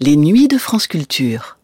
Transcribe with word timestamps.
Les 0.00 0.14
nuits 0.14 0.46
de 0.46 0.58
France 0.58 0.86
Culture. 0.86 1.58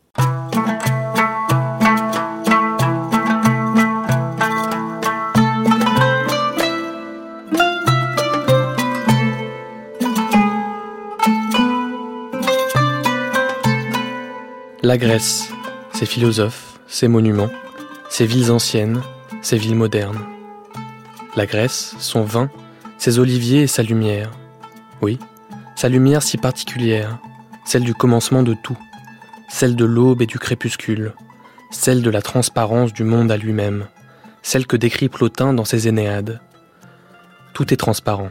La 14.82 14.98
Grèce, 14.98 15.48
ses 15.92 16.04
philosophes, 16.04 16.80
ses 16.88 17.06
monuments, 17.06 17.50
ses 18.10 18.26
villes 18.26 18.50
anciennes, 18.50 19.00
ses 19.42 19.58
villes 19.58 19.76
modernes. 19.76 20.18
La 21.36 21.46
Grèce, 21.46 21.94
son 22.00 22.24
vin, 22.24 22.50
ses 22.98 23.20
oliviers 23.20 23.62
et 23.62 23.66
sa 23.68 23.84
lumière. 23.84 24.32
Oui, 25.02 25.20
sa 25.76 25.88
lumière 25.88 26.24
si 26.24 26.36
particulière, 26.36 27.20
celle 27.64 27.84
du 27.84 27.94
commencement 27.94 28.42
de 28.42 28.54
tout, 28.54 28.78
celle 29.48 29.76
de 29.76 29.84
l'aube 29.84 30.22
et 30.22 30.26
du 30.26 30.38
crépuscule, 30.38 31.14
celle 31.70 32.02
de 32.02 32.10
la 32.10 32.22
transparence 32.22 32.92
du 32.92 33.04
monde 33.04 33.30
à 33.30 33.36
lui-même, 33.36 33.86
celle 34.42 34.66
que 34.66 34.76
décrit 34.76 35.08
Plotin 35.08 35.54
dans 35.54 35.64
ses 35.64 35.88
Énéades. 35.88 36.40
Tout 37.52 37.72
est 37.72 37.78
transparent, 37.78 38.30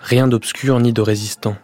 rien 0.00 0.28
d'obscur 0.28 0.80
ni 0.80 0.92
de 0.92 1.02
résistant. 1.02 1.56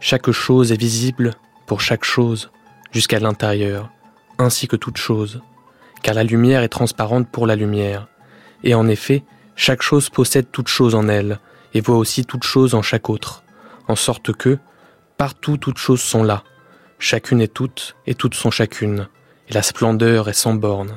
Chaque 0.00 0.30
chose 0.30 0.72
est 0.72 0.80
visible 0.80 1.34
pour 1.66 1.80
chaque 1.80 2.04
chose, 2.04 2.50
jusqu'à 2.90 3.20
l'intérieur, 3.20 3.90
ainsi 4.38 4.68
que 4.68 4.76
toute 4.76 4.96
chose, 4.96 5.40
car 6.02 6.14
la 6.14 6.24
lumière 6.24 6.62
est 6.62 6.68
transparente 6.68 7.28
pour 7.28 7.46
la 7.46 7.56
lumière, 7.56 8.08
et 8.64 8.74
en 8.74 8.88
effet, 8.88 9.24
chaque 9.56 9.82
chose 9.82 10.10
possède 10.10 10.50
toute 10.50 10.68
chose 10.68 10.94
en 10.94 11.08
elle, 11.08 11.38
et 11.74 11.80
voit 11.80 11.96
aussi 11.96 12.24
toute 12.24 12.44
chose 12.44 12.74
en 12.74 12.82
chaque 12.82 13.10
autre, 13.10 13.44
en 13.88 13.96
sorte 13.96 14.32
que, 14.32 14.58
partout 15.20 15.58
toutes 15.58 15.76
choses 15.76 16.00
sont 16.00 16.22
là, 16.22 16.44
chacune 16.98 17.42
est 17.42 17.52
toute, 17.52 17.94
et 18.06 18.14
toutes 18.14 18.34
sont 18.34 18.50
chacune, 18.50 19.06
et 19.50 19.52
la 19.52 19.60
splendeur 19.60 20.30
est 20.30 20.32
sans 20.32 20.54
borne. 20.54 20.96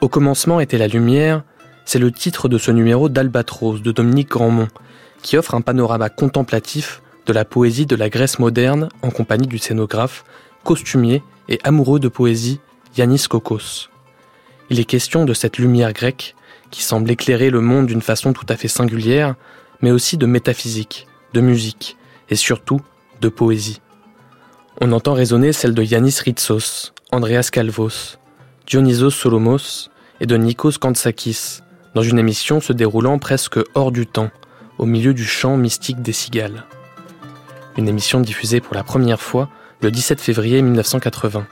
Au 0.00 0.08
commencement 0.08 0.60
était 0.60 0.78
la 0.78 0.86
lumière, 0.86 1.42
c'est 1.84 1.98
le 1.98 2.12
titre 2.12 2.48
de 2.48 2.56
ce 2.56 2.70
numéro 2.70 3.08
d'Albatros 3.08 3.82
de 3.82 3.90
Dominique 3.90 4.28
Grandmont, 4.28 4.68
qui 5.22 5.36
offre 5.36 5.56
un 5.56 5.60
panorama 5.60 6.08
contemplatif 6.08 7.02
de 7.26 7.32
la 7.32 7.44
poésie 7.44 7.84
de 7.84 7.96
la 7.96 8.08
Grèce 8.08 8.38
moderne 8.38 8.90
en 9.02 9.10
compagnie 9.10 9.48
du 9.48 9.58
scénographe, 9.58 10.24
costumier 10.62 11.24
et 11.48 11.58
amoureux 11.64 11.98
de 11.98 12.06
poésie 12.06 12.60
Yanis 12.96 13.24
Kokos. 13.28 13.88
Il 14.70 14.78
est 14.78 14.84
question 14.84 15.24
de 15.24 15.34
cette 15.34 15.58
lumière 15.58 15.92
grecque 15.92 16.36
qui 16.70 16.84
semble 16.84 17.10
éclairer 17.10 17.50
le 17.50 17.60
monde 17.60 17.86
d'une 17.86 18.02
façon 18.02 18.32
tout 18.32 18.46
à 18.48 18.54
fait 18.54 18.68
singulière, 18.68 19.34
mais 19.82 19.90
aussi 19.90 20.16
de 20.16 20.26
métaphysique, 20.26 21.08
de 21.34 21.40
musique 21.40 21.97
et 22.30 22.36
surtout 22.36 22.80
de 23.20 23.28
poésie. 23.28 23.80
On 24.80 24.92
entend 24.92 25.14
résonner 25.14 25.52
celle 25.52 25.74
de 25.74 25.82
Yanis 25.82 26.20
Ritsos, 26.24 26.92
Andreas 27.10 27.48
Kalvos, 27.50 28.18
Dionysos 28.66 29.10
Solomos 29.10 29.90
et 30.20 30.26
de 30.26 30.36
Nikos 30.36 30.78
Kantsakis, 30.80 31.60
dans 31.94 32.02
une 32.02 32.18
émission 32.18 32.60
se 32.60 32.72
déroulant 32.72 33.18
presque 33.18 33.58
hors 33.74 33.92
du 33.92 34.06
temps, 34.06 34.30
au 34.78 34.86
milieu 34.86 35.14
du 35.14 35.24
chant 35.24 35.56
mystique 35.56 36.02
des 36.02 36.12
cigales 36.12 36.64
une 37.78 37.88
émission 37.88 38.20
diffusée 38.20 38.60
pour 38.60 38.74
la 38.74 38.82
première 38.82 39.20
fois 39.20 39.48
le 39.80 39.90
17 39.90 40.20
février 40.20 40.60
1980. 40.60 41.46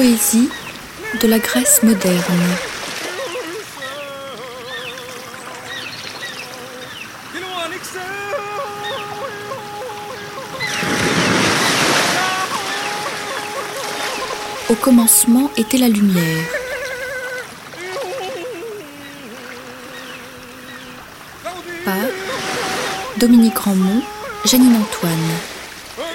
Poésie 0.00 0.48
de 1.20 1.28
la 1.28 1.38
Grèce 1.38 1.82
moderne. 1.82 2.16
Au 14.70 14.74
commencement 14.76 15.50
était 15.58 15.76
la 15.76 15.88
lumière. 15.88 16.46
Par 21.84 21.94
Dominique 23.18 23.58
Ramon, 23.58 24.00
Janine 24.46 24.76
Antoine, 24.76 25.12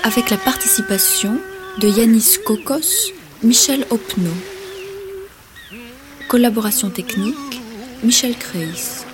avec 0.01 0.31
la 0.31 0.37
participation 0.37 1.39
de 1.77 1.87
Yanis 1.87 2.37
Kokos, 2.43 3.14
Michel 3.43 3.85
Opno. 3.89 4.31
Collaboration 6.27 6.89
technique, 6.89 7.61
Michel 8.01 8.35
Kreis. 8.37 9.05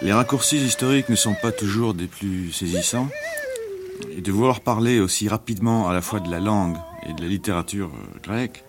Les 0.00 0.12
raccourcis 0.12 0.58
historiques 0.58 1.08
ne 1.08 1.16
sont 1.16 1.34
pas 1.34 1.52
toujours 1.52 1.94
des 1.94 2.06
plus 2.06 2.52
saisissants. 2.52 3.08
Et 4.16 4.20
de 4.20 4.32
vouloir 4.32 4.60
parler 4.60 5.00
aussi 5.00 5.28
rapidement 5.28 5.88
à 5.88 5.92
la 5.92 6.00
fois 6.00 6.20
de 6.20 6.30
la 6.30 6.40
langue 6.40 6.76
et 7.08 7.12
de 7.12 7.20
la 7.22 7.28
littérature 7.28 7.90
euh, 7.94 8.18
grecque 8.22 8.64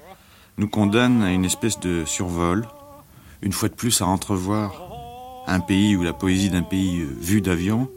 nous 0.58 0.68
condamne 0.68 1.22
à 1.22 1.31
une 1.31 1.46
espèce 1.46 1.80
de 1.80 2.03
survol, 2.06 2.68
une 3.41 3.53
fois 3.53 3.69
de 3.69 3.74
plus 3.74 4.02
à 4.02 4.06
entrevoir 4.06 4.94
un 5.47 5.59
pays 5.59 5.96
ou 5.96 6.03
la 6.03 6.14
poésie 6.14 6.50
d'un 6.50 6.64
pays 6.64 7.02
euh, 7.02 7.08
vu 7.19 7.41
d'avion, 7.41 7.90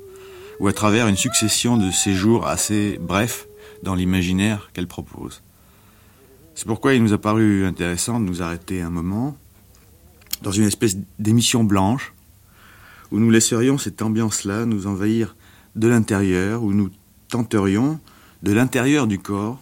ou 0.58 0.68
à 0.68 0.72
travers 0.72 1.06
une 1.06 1.16
succession 1.16 1.76
de 1.76 1.90
séjours 1.90 2.46
assez 2.46 2.98
brefs 3.00 3.46
dans 3.82 3.94
l'imaginaire 3.94 4.70
qu'elle 4.72 4.86
propose. 4.86 5.42
C'est 6.54 6.66
pourquoi 6.66 6.94
il 6.94 7.02
nous 7.02 7.12
a 7.12 7.18
paru 7.18 7.66
intéressant 7.66 8.18
de 8.18 8.24
nous 8.24 8.42
arrêter 8.42 8.80
un 8.80 8.90
moment 8.90 9.36
dans 10.42 10.50
une 10.50 10.64
espèce 10.64 10.96
d'émission 11.18 11.64
blanche 11.64 12.14
où 13.10 13.18
nous 13.18 13.30
laisserions 13.30 13.78
cette 13.78 14.02
ambiance-là 14.02 14.64
nous 14.64 14.86
envahir 14.86 15.36
de 15.76 15.88
l'intérieur, 15.88 16.62
où 16.62 16.72
nous 16.72 16.90
tenterions, 17.28 18.00
de 18.42 18.52
l'intérieur 18.52 19.06
du 19.06 19.18
corps, 19.18 19.60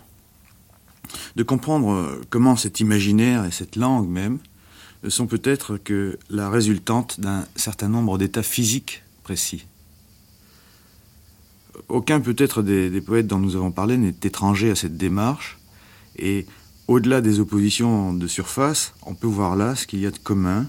de 1.36 1.42
comprendre 1.42 2.20
comment 2.30 2.56
cet 2.56 2.80
imaginaire 2.80 3.44
et 3.44 3.50
cette 3.50 3.76
langue 3.76 4.08
même 4.08 4.38
sont 5.08 5.26
peut-être 5.26 5.76
que 5.76 6.18
la 6.30 6.50
résultante 6.50 7.20
d'un 7.20 7.46
certain 7.56 7.88
nombre 7.88 8.18
d'états 8.18 8.42
physiques 8.42 9.02
précis. 9.22 9.66
Aucun 11.88 12.20
peut-être 12.20 12.62
des, 12.62 13.00
poètes 13.00 13.26
dont 13.26 13.38
nous 13.38 13.56
avons 13.56 13.72
parlé 13.72 13.96
n'est 13.96 14.14
étranger 14.22 14.70
à 14.70 14.74
cette 14.74 14.96
démarche, 14.96 15.58
et 16.16 16.46
au-delà 16.86 17.20
des 17.20 17.40
oppositions 17.40 18.12
de 18.12 18.26
surface, 18.26 18.94
on 19.02 19.14
peut 19.14 19.26
voir 19.26 19.56
là 19.56 19.74
ce 19.74 19.86
qu'il 19.86 20.00
y 20.00 20.06
a 20.06 20.10
de 20.10 20.18
commun, 20.18 20.66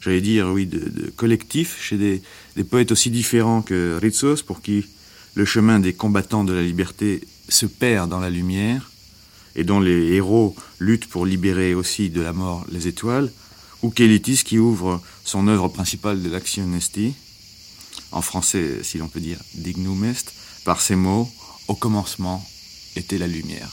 j'allais 0.00 0.20
dire, 0.20 0.48
oui, 0.48 0.66
de, 0.66 0.78
de 0.78 1.10
collectif 1.10 1.80
chez 1.80 1.98
des, 1.98 2.22
des, 2.56 2.64
poètes 2.64 2.92
aussi 2.92 3.10
différents 3.10 3.62
que 3.62 3.98
Ritsos, 4.00 4.42
pour 4.42 4.62
qui 4.62 4.86
le 5.34 5.44
chemin 5.44 5.78
des 5.78 5.92
combattants 5.92 6.44
de 6.44 6.52
la 6.52 6.62
liberté 6.62 7.22
se 7.48 7.66
perd 7.66 8.08
dans 8.08 8.20
la 8.20 8.30
lumière, 8.30 8.90
et 9.58 9.64
dont 9.64 9.80
les 9.80 10.14
héros 10.14 10.54
luttent 10.78 11.08
pour 11.08 11.26
libérer 11.26 11.74
aussi 11.74 12.10
de 12.10 12.20
la 12.20 12.32
mort 12.32 12.64
les 12.70 12.86
étoiles, 12.86 13.28
ou 13.82 13.90
Kélitis 13.90 14.44
qui 14.44 14.56
ouvre 14.56 15.02
son 15.24 15.48
œuvre 15.48 15.66
principale 15.66 16.22
de 16.22 16.30
l'action 16.30 16.72
esti, 16.76 17.12
en 18.12 18.22
français, 18.22 18.84
si 18.84 18.98
l'on 18.98 19.08
peut 19.08 19.18
dire, 19.18 19.40
dignum 19.54 20.04
est, 20.04 20.32
par 20.64 20.80
ces 20.80 20.94
mots, 20.94 21.28
au 21.66 21.74
commencement 21.74 22.48
était 22.94 23.18
la 23.18 23.26
lumière. 23.26 23.72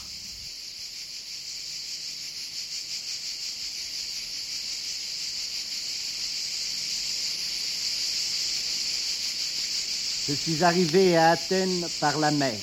Je 10.28 10.34
suis 10.34 10.64
arrivé 10.64 11.16
à 11.16 11.30
Athènes 11.30 11.86
par 12.00 12.18
la 12.18 12.32
mer. 12.32 12.58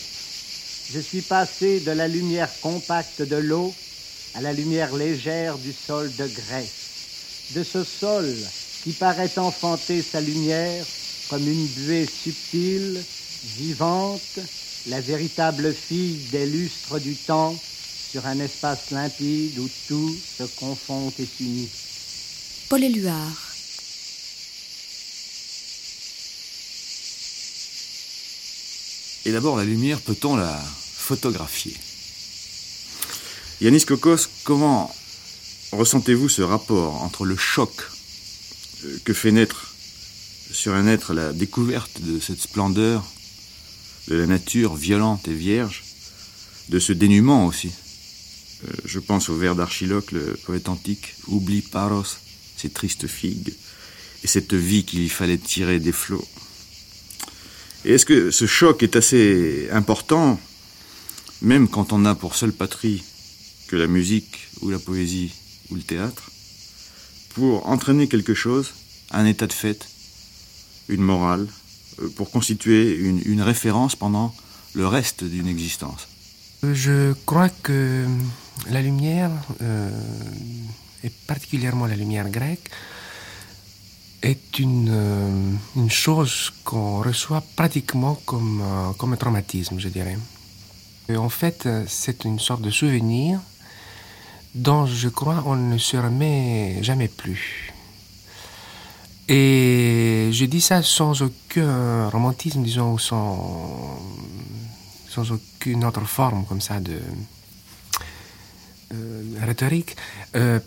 Je 0.91 0.99
suis 0.99 1.21
passé 1.21 1.79
de 1.79 1.91
la 1.91 2.07
lumière 2.07 2.49
compacte 2.61 3.21
de 3.21 3.35
l'eau 3.35 3.73
à 4.35 4.41
la 4.41 4.53
lumière 4.53 4.95
légère 4.95 5.57
du 5.57 5.71
sol 5.73 6.11
de 6.17 6.27
Grèce. 6.27 6.83
de 7.51 7.63
ce 7.63 7.83
sol 7.83 8.35
qui 8.83 8.91
paraît 8.91 9.37
enfanter 9.37 10.01
sa 10.01 10.21
lumière 10.21 10.85
comme 11.29 11.47
une 11.47 11.67
buée 11.67 12.05
subtile, 12.05 13.01
vivante, 13.57 14.39
la 14.87 14.99
véritable 15.01 15.73
fille 15.73 16.19
des 16.31 16.45
lustres 16.45 16.99
du 16.99 17.15
temps 17.15 17.55
sur 18.11 18.25
un 18.25 18.39
espace 18.39 18.91
limpide 18.91 19.57
où 19.59 19.69
tout 19.87 20.15
se 20.37 20.43
confond 20.43 21.11
et 21.19 21.25
s'unit. 21.25 21.69
Paul 22.69 22.83
Éluard. 22.83 23.52
Et 29.25 29.31
d'abord, 29.31 29.55
la 29.55 29.63
lumière, 29.63 30.01
peut-on 30.01 30.35
la 30.35 30.53
photographier? 30.59 31.75
Yanis 33.61 33.85
Kokos, 33.85 34.27
comment 34.43 34.93
ressentez-vous 35.71 36.27
ce 36.27 36.41
rapport 36.41 37.01
entre 37.01 37.25
le 37.25 37.37
choc 37.37 37.71
euh, 38.83 38.99
que 39.05 39.13
fait 39.13 39.31
naître 39.31 39.73
sur 40.51 40.73
un 40.73 40.87
être 40.87 41.13
la 41.13 41.31
découverte 41.31 42.01
de 42.01 42.19
cette 42.19 42.41
splendeur, 42.41 43.03
de 44.09 44.15
la 44.15 44.27
nature 44.27 44.75
violente 44.75 45.27
et 45.29 45.33
vierge, 45.33 45.83
de 46.67 46.79
ce 46.79 46.91
dénuement 46.91 47.45
aussi? 47.45 47.71
Euh, 48.67 48.71
Je 48.83 48.99
pense 48.99 49.29
au 49.29 49.37
vers 49.37 49.55
d'Archiloque, 49.55 50.11
le 50.11 50.37
poète 50.45 50.67
antique, 50.67 51.15
Oublie 51.27 51.61
Paros, 51.61 52.17
ces 52.57 52.69
tristes 52.69 53.07
figues, 53.07 53.53
et 54.23 54.27
cette 54.27 54.53
vie 54.53 54.83
qu'il 54.83 55.09
fallait 55.09 55.37
tirer 55.37 55.79
des 55.79 55.93
flots. 55.93 56.27
Et 57.85 57.93
est-ce 57.93 58.05
que 58.05 58.31
ce 58.31 58.45
choc 58.45 58.81
est 58.81 58.95
assez 58.95 59.67
important, 59.71 60.39
même 61.41 61.67
quand 61.67 61.91
on 61.91 62.05
a 62.05 62.15
pour 62.15 62.35
seule 62.35 62.53
patrie 62.53 63.03
que 63.67 63.75
la 63.75 63.87
musique 63.87 64.47
ou 64.61 64.69
la 64.69 64.79
poésie 64.79 65.33
ou 65.69 65.75
le 65.75 65.81
théâtre, 65.81 66.31
pour 67.35 67.67
entraîner 67.67 68.07
quelque 68.07 68.33
chose, 68.33 68.73
un 69.11 69.25
état 69.25 69.47
de 69.47 69.53
fait, 69.53 69.87
une 70.87 71.01
morale, 71.01 71.47
euh, 72.01 72.09
pour 72.15 72.31
constituer 72.31 72.95
une, 72.95 73.41
référence 73.41 73.95
pendant 73.95 74.33
le 74.73 74.87
reste 74.87 75.23
d'une 75.23 75.47
existence? 75.47 76.07
Je 76.63 77.13
crois 77.25 77.49
que 77.49 78.05
la 78.69 78.81
lumière, 78.81 79.31
euh, 79.61 79.89
et 81.03 81.09
particulièrement 81.27 81.85
la 81.87 81.95
lumière 81.95 82.29
grecque, 82.29 82.69
est 84.23 84.57
une, 84.59 84.89
euh, 84.89 85.51
une 85.75 85.91
chose 85.91 86.51
qu'on 86.63 87.01
reçoit 87.01 87.43
pratiquement 87.55 88.15
comme, 88.25 88.61
euh, 88.63 88.93
comme 88.93 89.13
un 89.13 89.17
traumatisme, 89.17 89.77
je 89.79 89.89
dirais. 89.89 90.17
Et 91.09 91.17
en 91.17 91.29
fait, 91.29 91.65
euh, 91.65 91.83
c'est 91.87 92.23
une 92.23 92.39
sorte 92.39 92.61
de 92.61 92.71
souvenir 92.71 93.41
dont 94.55 94.85
je 94.85 95.09
crois 95.09 95.43
on 95.45 95.55
ne 95.55 95.77
se 95.77 95.97
remet 95.97 96.81
jamais 96.81 97.09
plus. 97.09 97.73
Et 99.27 100.29
je 100.31 100.45
dis 100.45 100.61
ça 100.61 100.81
sans 100.83 101.21
aucun 101.21 102.09
romantisme, 102.09 102.63
disons, 102.63 102.93
ou 102.93 102.99
sans, 102.99 103.99
sans 105.09 105.31
aucune 105.31 105.83
autre 105.83 106.05
forme 106.05 106.45
comme 106.45 106.61
ça 106.61 106.79
de 106.79 106.99
rhétorique, 109.41 109.95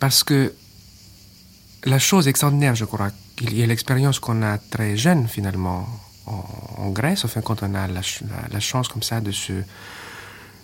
parce 0.00 0.24
que 0.24 0.52
la 1.86 1.98
chose 1.98 2.28
extraordinaire, 2.28 2.74
je 2.74 2.84
crois, 2.84 3.10
qu'il 3.36 3.56
y 3.56 3.62
a 3.62 3.66
l'expérience 3.66 4.18
qu'on 4.18 4.42
a 4.42 4.58
très 4.58 4.96
jeune 4.96 5.28
finalement 5.28 5.88
en, 6.26 6.90
Grèce, 6.90 7.24
enfin 7.24 7.40
quand 7.40 7.62
on 7.62 7.74
a 7.74 7.86
la 7.86 8.60
chance 8.60 8.88
comme 8.88 9.02
ça 9.02 9.20
de 9.20 9.32
se, 9.32 9.52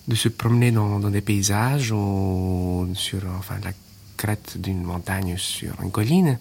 de 0.08 0.14
se 0.14 0.28
promener 0.28 0.70
dans, 0.70 0.98
dans 0.98 1.10
des 1.10 1.20
paysages 1.20 1.92
ou 1.92 2.88
sur 2.94 3.20
enfin, 3.38 3.56
la 3.62 3.70
crête 4.16 4.60
d'une 4.60 4.82
montagne 4.82 5.36
sur 5.36 5.74
une 5.82 5.90
colline, 5.90 6.38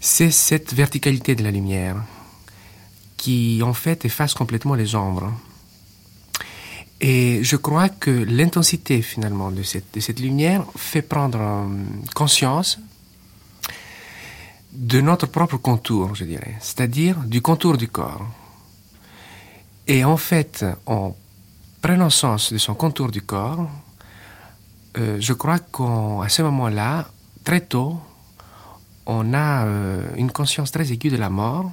c'est 0.00 0.30
cette 0.30 0.72
verticalité 0.74 1.34
de 1.34 1.42
la 1.42 1.50
lumière 1.50 1.96
qui 3.16 3.60
en 3.62 3.74
fait 3.74 4.04
efface 4.04 4.34
complètement 4.34 4.74
les 4.74 4.94
ombres. 4.94 5.32
Et 7.00 7.40
je 7.42 7.56
crois 7.56 7.88
que 7.88 8.10
l'intensité 8.10 9.02
finalement 9.02 9.50
de 9.50 9.62
cette, 9.62 9.94
de 9.94 10.00
cette 10.00 10.20
lumière 10.20 10.64
fait 10.76 11.02
prendre 11.02 11.40
euh, 11.40 11.66
conscience 12.14 12.78
de 14.72 15.00
notre 15.00 15.26
propre 15.26 15.56
contour, 15.56 16.14
je 16.14 16.24
dirais, 16.24 16.56
c'est-à-dire 16.60 17.18
du 17.20 17.40
contour 17.40 17.76
du 17.76 17.88
corps. 17.88 18.26
Et 19.86 20.04
en 20.04 20.16
fait, 20.16 20.64
en 20.86 21.16
prenant 21.80 22.10
sens 22.10 22.52
de 22.52 22.58
son 22.58 22.74
contour 22.74 23.10
du 23.10 23.22
corps, 23.22 23.68
euh, 24.98 25.16
je 25.20 25.32
crois 25.32 25.58
qu'à 25.58 26.28
ce 26.28 26.42
moment-là, 26.42 27.08
très 27.44 27.60
tôt, 27.60 28.00
on 29.06 29.32
a 29.32 29.64
euh, 29.64 30.02
une 30.16 30.30
conscience 30.30 30.70
très 30.70 30.92
aiguë 30.92 31.10
de 31.10 31.16
la 31.16 31.30
mort, 31.30 31.70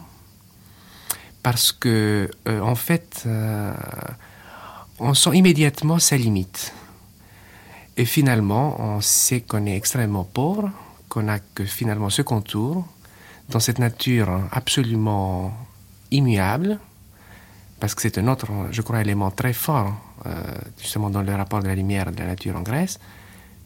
parce 1.43 1.71
que, 1.71 2.29
euh, 2.47 2.61
en 2.61 2.75
fait, 2.75 3.27
on 4.99 5.13
sent 5.13 5.31
immédiatement 5.35 5.99
sa 5.99 6.17
limite. 6.17 6.73
Et 7.97 8.05
finalement, 8.05 8.79
on 8.79 9.01
sait 9.01 9.41
qu'on 9.41 9.65
est 9.65 9.75
extrêmement 9.75 10.23
pauvre, 10.23 10.71
qu'on 11.09 11.23
n'a 11.23 11.39
que 11.39 11.65
finalement 11.65 12.09
ce 12.09 12.21
contour, 12.21 12.85
dans 13.49 13.59
cette 13.59 13.79
nature 13.79 14.41
absolument 14.51 15.53
immuable, 16.11 16.79
parce 17.79 17.93
que 17.93 18.01
c'est 18.01 18.17
un 18.17 18.27
autre, 18.27 18.47
je 18.71 18.81
crois, 18.81 19.01
élément 19.01 19.31
très 19.31 19.53
fort, 19.53 19.93
euh, 20.25 20.31
justement 20.81 21.09
dans 21.09 21.21
le 21.21 21.35
rapport 21.35 21.61
de 21.61 21.67
la 21.67 21.75
lumière 21.75 22.11
de 22.11 22.17
la 22.17 22.27
nature 22.27 22.55
en 22.55 22.61
Grèce, 22.61 22.99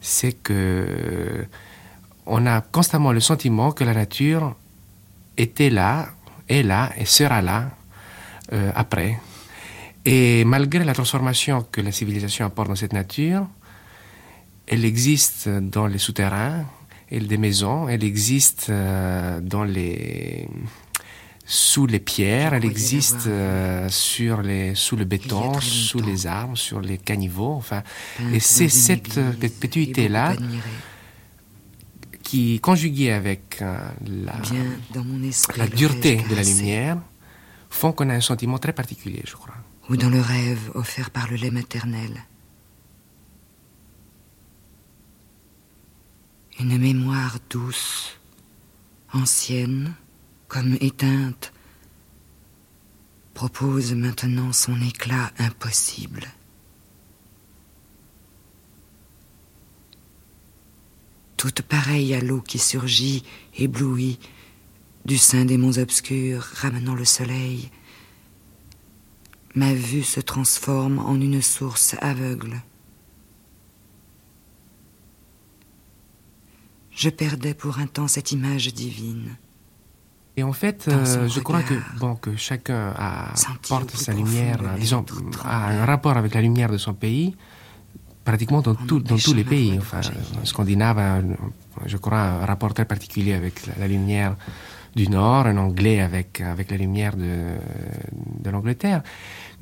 c'est 0.00 0.32
que 0.32 0.52
euh, 0.52 1.44
on 2.26 2.46
a 2.46 2.60
constamment 2.60 3.12
le 3.12 3.20
sentiment 3.20 3.72
que 3.72 3.84
la 3.84 3.94
nature 3.94 4.56
était 5.36 5.70
là, 5.70 6.08
est 6.48 6.62
là 6.62 6.90
et 6.96 7.04
sera 7.04 7.40
là 7.40 7.70
euh, 8.52 8.72
après. 8.74 9.18
Et 10.04 10.44
malgré 10.44 10.84
la 10.84 10.94
transformation 10.94 11.66
que 11.70 11.80
la 11.80 11.92
civilisation 11.92 12.46
apporte 12.46 12.68
dans 12.68 12.76
cette 12.76 12.92
nature, 12.92 13.46
elle 14.66 14.84
existe 14.84 15.48
dans 15.48 15.86
les 15.86 15.98
souterrains, 15.98 16.64
elle 17.10 17.26
des 17.26 17.38
maisons, 17.38 17.88
elle 17.88 18.04
existe 18.04 18.66
euh, 18.70 19.40
dans 19.40 19.64
les 19.64 20.48
sous 21.50 21.86
les 21.86 21.98
pierres, 21.98 22.54
elle 22.54 22.64
existe 22.64 23.26
euh, 23.26 23.88
sur 23.88 24.40
les 24.40 24.76
sous 24.76 24.94
le 24.94 25.04
béton, 25.04 25.60
sous 25.60 25.98
longtemps. 25.98 26.10
les 26.10 26.26
arbres, 26.28 26.56
sur 26.56 26.80
les 26.80 26.96
caniveaux, 26.96 27.54
enfin 27.54 27.82
et 28.32 28.38
c'est 28.38 28.68
cette 28.68 29.18
euh, 29.18 29.32
église 29.32 29.40
perpétuité 29.40 30.04
et 30.04 30.08
là 30.08 30.30
beaucoup 30.30 30.44
admirée. 30.44 30.62
qui 32.22 32.60
conjuguée 32.60 33.10
avec 33.10 33.58
euh, 33.62 33.76
la 34.06 34.36
Bien 34.36 34.64
dans 34.94 35.02
mon 35.02 35.20
esprit. 35.24 35.58
la 35.58 35.66
dureté 35.66 36.22
de 36.30 36.36
la 36.36 36.44
lumière 36.44 36.98
font 37.68 37.90
qu'on 37.90 38.10
a 38.10 38.14
un 38.14 38.20
sentiment 38.20 38.58
très 38.58 38.72
particulier, 38.72 39.22
je 39.26 39.34
crois. 39.34 39.54
Ou 39.88 39.96
dans 39.96 40.10
le 40.10 40.20
rêve 40.20 40.70
offert 40.74 41.10
par 41.10 41.28
le 41.28 41.34
lait 41.34 41.50
maternel. 41.50 42.12
Une 46.60 46.76
mémoire 46.76 47.38
douce, 47.48 48.18
ancienne, 49.14 49.94
comme 50.46 50.76
éteinte, 50.82 51.54
propose 53.32 53.94
maintenant 53.94 54.52
son 54.52 54.78
éclat 54.82 55.32
impossible. 55.38 56.26
Toute 61.38 61.62
pareille 61.62 62.12
à 62.12 62.20
l'eau 62.20 62.42
qui 62.42 62.58
surgit, 62.58 63.24
éblouie, 63.56 64.18
du 65.06 65.16
sein 65.16 65.46
des 65.46 65.56
monts 65.56 65.78
obscurs, 65.78 66.42
ramenant 66.42 66.94
le 66.94 67.06
soleil, 67.06 67.70
ma 69.54 69.72
vue 69.72 70.02
se 70.02 70.20
transforme 70.20 70.98
en 70.98 71.14
une 71.14 71.40
source 71.40 71.96
aveugle. 72.02 72.60
Je 77.02 77.08
perdais 77.22 77.54
pour 77.54 77.74
un 77.78 77.86
temps 77.86 78.08
cette 78.08 78.30
image 78.32 78.66
divine. 78.74 79.28
Et 80.36 80.42
en 80.42 80.52
fait, 80.52 80.86
euh, 80.88 81.28
je 81.34 81.40
crois 81.40 81.62
que, 81.70 81.74
bon, 81.98 82.14
que 82.24 82.36
chacun 82.36 82.92
a, 82.96 83.32
porte 83.68 83.90
sa 83.96 84.12
lumière, 84.12 84.58
disons, 84.78 85.04
a 85.44 85.70
un 85.70 85.84
rapport 85.92 86.16
avec 86.16 86.34
la 86.34 86.42
lumière 86.46 86.70
de 86.70 86.78
son 86.86 86.94
pays, 87.04 87.34
pratiquement 88.24 88.60
dans, 88.62 88.74
tout- 88.74 89.00
dans 89.00 89.16
tous 89.16 89.34
les 89.34 89.44
pays. 89.44 89.70
Enfin, 89.78 90.00
en 90.40 90.44
Scandinave, 90.44 90.98
a, 90.98 91.20
je 91.86 91.96
crois, 91.96 92.20
un 92.42 92.46
rapport 92.46 92.72
très 92.74 92.84
particulier 92.94 93.32
avec 93.34 93.54
la, 93.66 93.72
la 93.80 93.88
lumière 93.88 94.36
du 94.94 95.08
Nord, 95.08 95.46
un 95.46 95.56
anglais 95.56 96.00
avec, 96.00 96.40
avec 96.54 96.70
la 96.70 96.76
lumière 96.76 97.16
de, 97.16 97.32
de 98.44 98.50
l'Angleterre. 98.50 99.02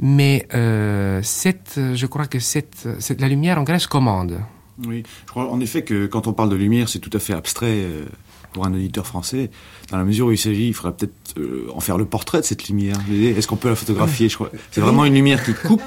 Mais 0.00 0.46
euh, 0.54 1.20
cette, 1.22 1.78
je 1.94 2.06
crois 2.06 2.26
que 2.26 2.40
cette, 2.40 2.88
cette- 2.98 3.20
la 3.20 3.28
lumière 3.28 3.58
en 3.60 3.64
Grèce 3.64 3.86
commande. 3.86 4.38
Oui, 4.86 5.02
je 5.26 5.30
crois 5.30 5.50
en 5.50 5.60
effet 5.60 5.82
que 5.82 6.06
quand 6.06 6.26
on 6.26 6.32
parle 6.32 6.50
de 6.50 6.56
lumière, 6.56 6.88
c'est 6.88 7.00
tout 7.00 7.10
à 7.12 7.18
fait 7.18 7.32
abstrait 7.32 7.78
euh, 7.78 8.04
pour 8.52 8.66
un 8.66 8.72
auditeur 8.72 9.06
français, 9.06 9.50
dans 9.90 9.98
la 9.98 10.04
mesure 10.04 10.26
où 10.26 10.32
il 10.32 10.38
s'agit, 10.38 10.68
il 10.68 10.74
faudrait 10.74 10.96
peut-être 10.96 11.38
euh, 11.38 11.68
en 11.74 11.80
faire 11.80 11.98
le 11.98 12.04
portrait 12.04 12.40
de 12.40 12.44
cette 12.44 12.68
lumière. 12.68 12.96
Est-ce 13.10 13.46
qu'on 13.46 13.56
peut 13.56 13.68
la 13.68 13.76
photographier? 13.76 14.28
C'est 14.70 14.80
vraiment 14.80 15.04
une 15.04 15.14
lumière 15.14 15.44
qui 15.44 15.54
coupe, 15.54 15.82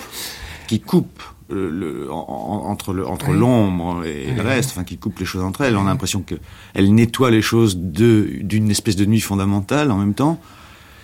qui 0.67 0.79
coupe 0.79 1.21
le, 1.49 2.09
entre 2.11 2.93
le, 2.93 3.05
entre 3.05 3.31
l'ombre 3.31 4.05
et 4.05 4.31
le 4.31 4.41
reste, 4.41 4.71
enfin 4.71 4.83
qui 4.83 4.97
coupe 4.97 5.19
les 5.19 5.25
choses 5.25 5.43
entre 5.43 5.61
elles. 5.61 5.75
On 5.75 5.85
a 5.85 5.89
l'impression 5.89 6.21
qu'elle 6.21 6.93
nettoie 6.93 7.31
les 7.31 7.41
choses 7.41 7.77
d'une 7.77 8.71
espèce 8.71 8.95
de 8.95 9.05
nuit 9.05 9.21
fondamentale 9.21 9.91
en 9.91 9.97
même 9.97 10.13
temps. 10.13 10.39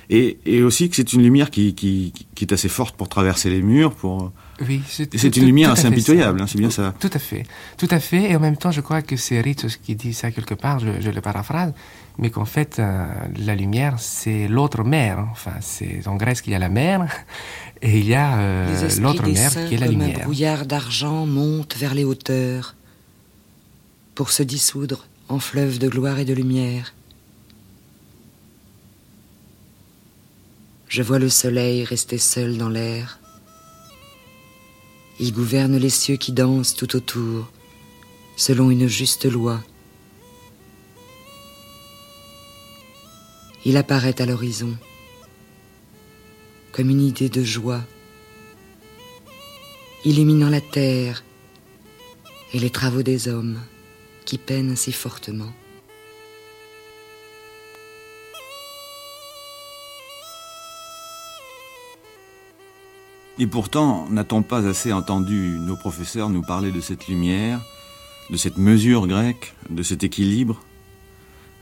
Et, 0.10 0.38
et 0.46 0.64
aussi 0.64 0.90
que 0.90 0.96
c'est 0.96 1.12
une 1.12 1.22
lumière 1.22 1.52
qui, 1.52 1.76
qui, 1.76 2.14
qui, 2.34 2.46
est 2.46 2.54
assez 2.54 2.70
forte 2.70 2.96
pour 2.96 3.10
traverser 3.10 3.50
les 3.50 3.62
murs, 3.62 3.94
pour... 3.94 4.32
Oui, 4.60 4.82
c'est 4.88 5.38
une 5.38 5.46
lumière 5.46 5.72
assez 5.72 5.86
impitoyable, 5.86 6.42
hein, 6.42 6.46
c'est 6.48 6.58
bien 6.58 6.72
ça. 6.72 6.94
Tout 7.00 7.12
à 7.14 7.20
fait, 7.20 7.44
tout 7.78 7.88
à 7.92 8.00
fait. 8.00 8.32
Et 8.32 8.36
en 8.36 8.40
même 8.40 8.58
temps, 8.58 8.72
je 8.72 8.82
crois 8.82 9.02
que 9.02 9.16
c'est 9.16 9.40
Ritz 9.40 9.78
qui 9.78 9.96
dit 9.96 10.14
ça 10.14 10.32
quelque 10.32 10.56
part, 10.56 10.80
je, 10.80 11.00
je 11.00 11.12
le 11.12 11.22
paraphrase, 11.22 11.74
mais 12.18 12.32
qu'en 12.32 12.46
fait, 12.46 12.80
euh, 12.80 13.06
la 13.38 13.56
lumière, 13.56 14.00
c'est 14.00 14.48
l'autre 14.48 14.84
mer. 14.84 15.28
Enfin, 15.32 15.54
c'est 15.62 16.08
en 16.08 16.16
Grèce 16.16 16.42
qu'il 16.42 16.54
y 16.54 16.56
a 16.56 16.60
la 16.60 16.70
mer, 16.70 17.08
et 17.82 18.00
il 18.00 18.06
y 18.06 18.16
a 18.16 18.38
euh, 18.40 18.90
l'autre 19.00 19.28
mer 19.28 19.52
qui 19.52 19.76
est 19.76 19.78
la 19.78 19.86
comme 19.86 20.00
lumière. 20.00 20.20
Un 20.20 20.24
brouillard 20.24 20.66
d'argent 20.66 21.26
monte 21.26 21.76
vers 21.78 21.94
les 21.94 22.04
hauteurs 22.04 22.76
pour 24.16 24.32
se 24.32 24.42
dissoudre 24.42 25.06
en 25.30 25.40
fleuve 25.40 25.78
de 25.78 25.88
gloire 25.88 26.18
et 26.18 26.26
de 26.26 26.34
lumière. 26.34 26.94
Je 30.88 31.04
vois 31.04 31.20
le 31.20 31.30
soleil 31.30 31.84
rester 31.84 32.18
seul 32.18 32.58
dans 32.58 32.70
l'air. 32.70 33.20
Il 35.20 35.34
gouverne 35.34 35.78
les 35.78 35.90
cieux 35.90 36.16
qui 36.16 36.32
dansent 36.32 36.76
tout 36.76 36.96
autour, 36.96 37.52
selon 38.36 38.70
une 38.70 38.88
juste 38.88 39.26
loi. 39.26 39.64
Il 43.66 43.78
apparaît 43.78 44.22
à 44.22 44.28
l'horizon, 44.28 44.78
comme 46.72 46.92
une 46.92 47.02
idée 47.02 47.30
de 47.30 47.44
joie, 47.44 47.84
illuminant 50.06 50.50
la 50.50 50.62
terre 50.62 51.24
et 52.54 52.60
les 52.60 52.70
travaux 52.70 53.02
des 53.02 53.28
hommes 53.28 53.60
qui 54.24 54.38
peinent 54.38 54.76
si 54.76 54.92
fortement. 54.92 55.52
Et 63.40 63.46
pourtant, 63.46 64.08
n'a-t-on 64.10 64.42
pas 64.42 64.66
assez 64.66 64.92
entendu 64.92 65.60
nos 65.60 65.76
professeurs 65.76 66.30
nous 66.30 66.42
parler 66.42 66.72
de 66.72 66.82
cette 66.82 67.08
lumière, 67.08 67.62
de 68.32 68.38
cette 68.38 68.58
mesure 68.58 69.06
grecque, 69.06 69.54
de 69.70 69.84
cet 69.84 70.04
équilibre? 70.04 70.60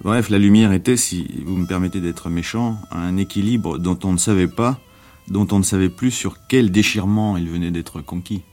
Bref, 0.02 0.30
la 0.30 0.40
lumière 0.40 0.72
était, 0.72 0.96
si 0.96 1.28
vous 1.46 1.58
me 1.58 1.68
permettez 1.68 2.00
d'être 2.00 2.30
méchant, 2.30 2.78
un 2.92 3.18
équilibre 3.18 3.78
dont 3.78 4.00
on 4.06 4.14
ne 4.14 4.18
savait 4.18 4.48
pas, 4.48 4.80
dont 5.28 5.48
on 5.52 5.60
ne 5.60 5.64
savait 5.64 5.90
plus 5.90 6.12
sur 6.12 6.38
quel 6.48 6.72
déchirement 6.72 7.36
il 7.36 7.50
venait 7.50 7.72
d'être 7.72 8.00
conquis. 8.00 8.44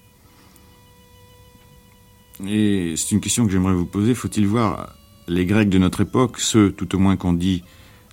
Et 2.45 2.95
c'est 2.97 3.13
une 3.13 3.21
question 3.21 3.47
que 3.47 3.53
j'aimerais 3.53 3.75
vous 3.75 3.87
poser, 3.87 4.17
faut-il 4.17 4.49
voir 4.49 4.97
les 5.29 5.47
Grecs 5.47 5.69
de 5.69 5.79
notre 5.79 6.01
époque, 6.01 6.41
ceux 6.41 6.73
tout 6.73 6.93
au 6.97 6.99
moins 6.99 7.17
qu'on 7.17 7.35
dit 7.35 7.63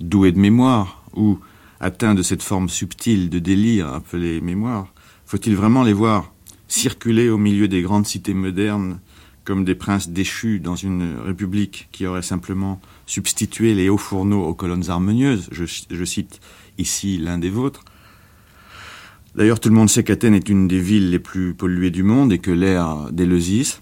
doués 0.01 0.31
de 0.31 0.39
mémoire, 0.39 1.03
ou 1.15 1.39
atteints 1.79 2.13
de 2.13 2.21
cette 2.21 2.43
forme 2.43 2.69
subtile 2.69 3.31
de 3.31 3.39
délire 3.39 3.87
appelée 3.87 4.39
mémoire, 4.39 4.93
faut-il 5.29 5.55
vraiment 5.55 5.83
les 5.83 5.93
voir 5.93 6.33
circuler 6.67 7.29
au 7.29 7.37
milieu 7.37 7.67
des 7.67 7.83
grandes 7.83 8.07
cités 8.07 8.33
modernes 8.33 8.99
comme 9.43 9.63
des 9.63 9.75
princes 9.75 10.09
déchus 10.09 10.59
dans 10.59 10.75
une 10.75 11.17
république 11.23 11.87
qui 11.91 12.07
aurait 12.07 12.23
simplement 12.23 12.81
substitué 13.05 13.75
les 13.75 13.89
hauts 13.89 13.99
fourneaux 13.99 14.43
aux 14.43 14.55
colonnes 14.55 14.89
harmonieuses 14.89 15.47
je, 15.51 16.05
cite 16.05 16.39
ici 16.79 17.19
l'un 17.19 17.37
des 17.37 17.51
vôtres. 17.51 17.85
D'ailleurs, 19.35 19.59
tout 19.59 19.69
le 19.69 19.75
monde 19.75 19.87
sait 19.91 20.03
qu'Athènes 20.03 20.33
est 20.33 20.49
une 20.49 20.67
des 20.67 20.79
villes 20.79 21.11
les 21.11 21.19
plus 21.19 21.53
polluées 21.53 21.91
du 21.91 22.01
monde 22.01 22.33
et 22.33 22.39
que 22.39 22.49
l'air 22.49 23.11
d'Éleusis, 23.11 23.81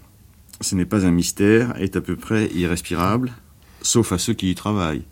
ce 0.60 0.74
n'est 0.74 0.84
pas 0.84 1.06
un 1.06 1.12
mystère, 1.12 1.74
est 1.80 1.96
à 1.96 2.02
peu 2.02 2.16
près 2.16 2.50
irrespirable, 2.54 3.32
sauf 3.80 4.12
à 4.12 4.18
ceux 4.18 4.34
qui 4.34 4.50
y 4.50 4.54
travaillent. 4.54 5.04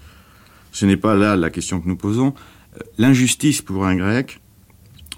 Ce 0.70 0.84
n'est 0.84 0.98
pas 0.98 1.14
là 1.14 1.34
la 1.34 1.48
question 1.48 1.80
que 1.80 1.88
nous 1.88 1.96
posons. 1.96 2.34
L'injustice 2.98 3.62
pour 3.62 3.86
un 3.86 3.96
grec, 3.96 4.42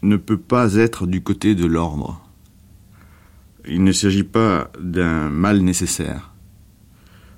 ne 0.02 0.16
peut 0.16 0.38
pas 0.38 0.74
être 0.74 1.06
du 1.06 1.22
côté 1.22 1.54
de 1.54 1.66
l'ordre. 1.66 2.20
Il 3.66 3.84
ne 3.84 3.92
s'agit 3.92 4.24
pas 4.24 4.70
d'un 4.80 5.28
mal 5.28 5.60
nécessaire. 5.60 6.32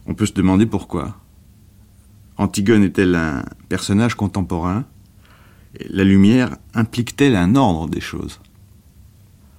On 0.07 0.15
peut 0.15 0.27
se 0.27 0.33
demander 0.33 0.67
pourquoi. 0.67 1.17
Antigone 2.37 2.85
est-elle 2.85 3.15
un 3.15 3.45
personnage 3.69 4.15
contemporain? 4.15 4.85
La 5.89 6.05
lumière 6.05 6.57
implique-t-elle 6.75 7.37
un 7.37 7.55
ordre 7.55 7.89
des 7.89 8.01
choses? 8.01 8.41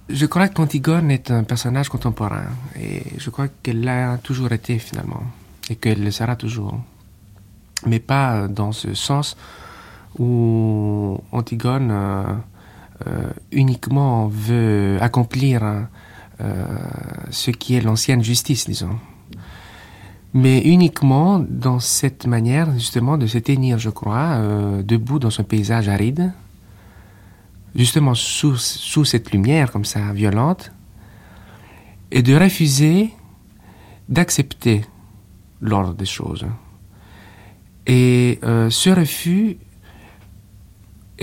Je 0.08 0.26
crois 0.26 0.48
qu'Antigone 0.48 1.10
est 1.10 1.30
un 1.30 1.44
personnage 1.44 1.88
contemporain 1.88 2.46
et 2.78 3.02
je 3.18 3.30
crois 3.30 3.48
qu'elle 3.62 3.82
l'a 3.82 4.18
toujours 4.18 4.52
été 4.52 4.78
finalement 4.78 5.22
et 5.70 5.76
qu'elle 5.76 6.02
le 6.02 6.10
sera 6.10 6.36
toujours. 6.36 6.80
Mais 7.86 7.98
pas 7.98 8.48
dans 8.48 8.72
ce 8.72 8.94
sens 8.94 9.36
où 10.18 11.18
Antigone 11.32 11.90
euh, 11.90 12.24
uniquement 13.50 14.28
veut 14.28 14.98
accomplir 15.00 15.88
euh, 16.42 16.64
ce 17.30 17.50
qui 17.50 17.76
est 17.76 17.80
l'ancienne 17.80 18.22
justice, 18.22 18.66
disons. 18.66 18.98
Mais 20.34 20.60
uniquement 20.60 21.38
dans 21.38 21.78
cette 21.78 22.26
manière, 22.26 22.72
justement, 22.72 23.16
de 23.16 23.26
se 23.26 23.38
tenir, 23.38 23.78
je 23.78 23.90
crois, 23.90 24.36
euh, 24.36 24.82
debout 24.82 25.18
dans 25.18 25.38
un 25.38 25.44
paysage 25.44 25.88
aride, 25.88 26.32
justement 27.76 28.14
sous, 28.14 28.56
sous 28.56 29.04
cette 29.04 29.30
lumière 29.30 29.70
comme 29.70 29.84
ça, 29.84 30.12
violente, 30.12 30.72
et 32.10 32.22
de 32.22 32.34
refuser 32.34 33.10
d'accepter 34.08 34.82
l'ordre 35.60 35.94
des 35.94 36.06
choses. 36.06 36.46
Et 37.86 38.40
euh, 38.42 38.68
ce 38.70 38.90
refus 38.90 39.58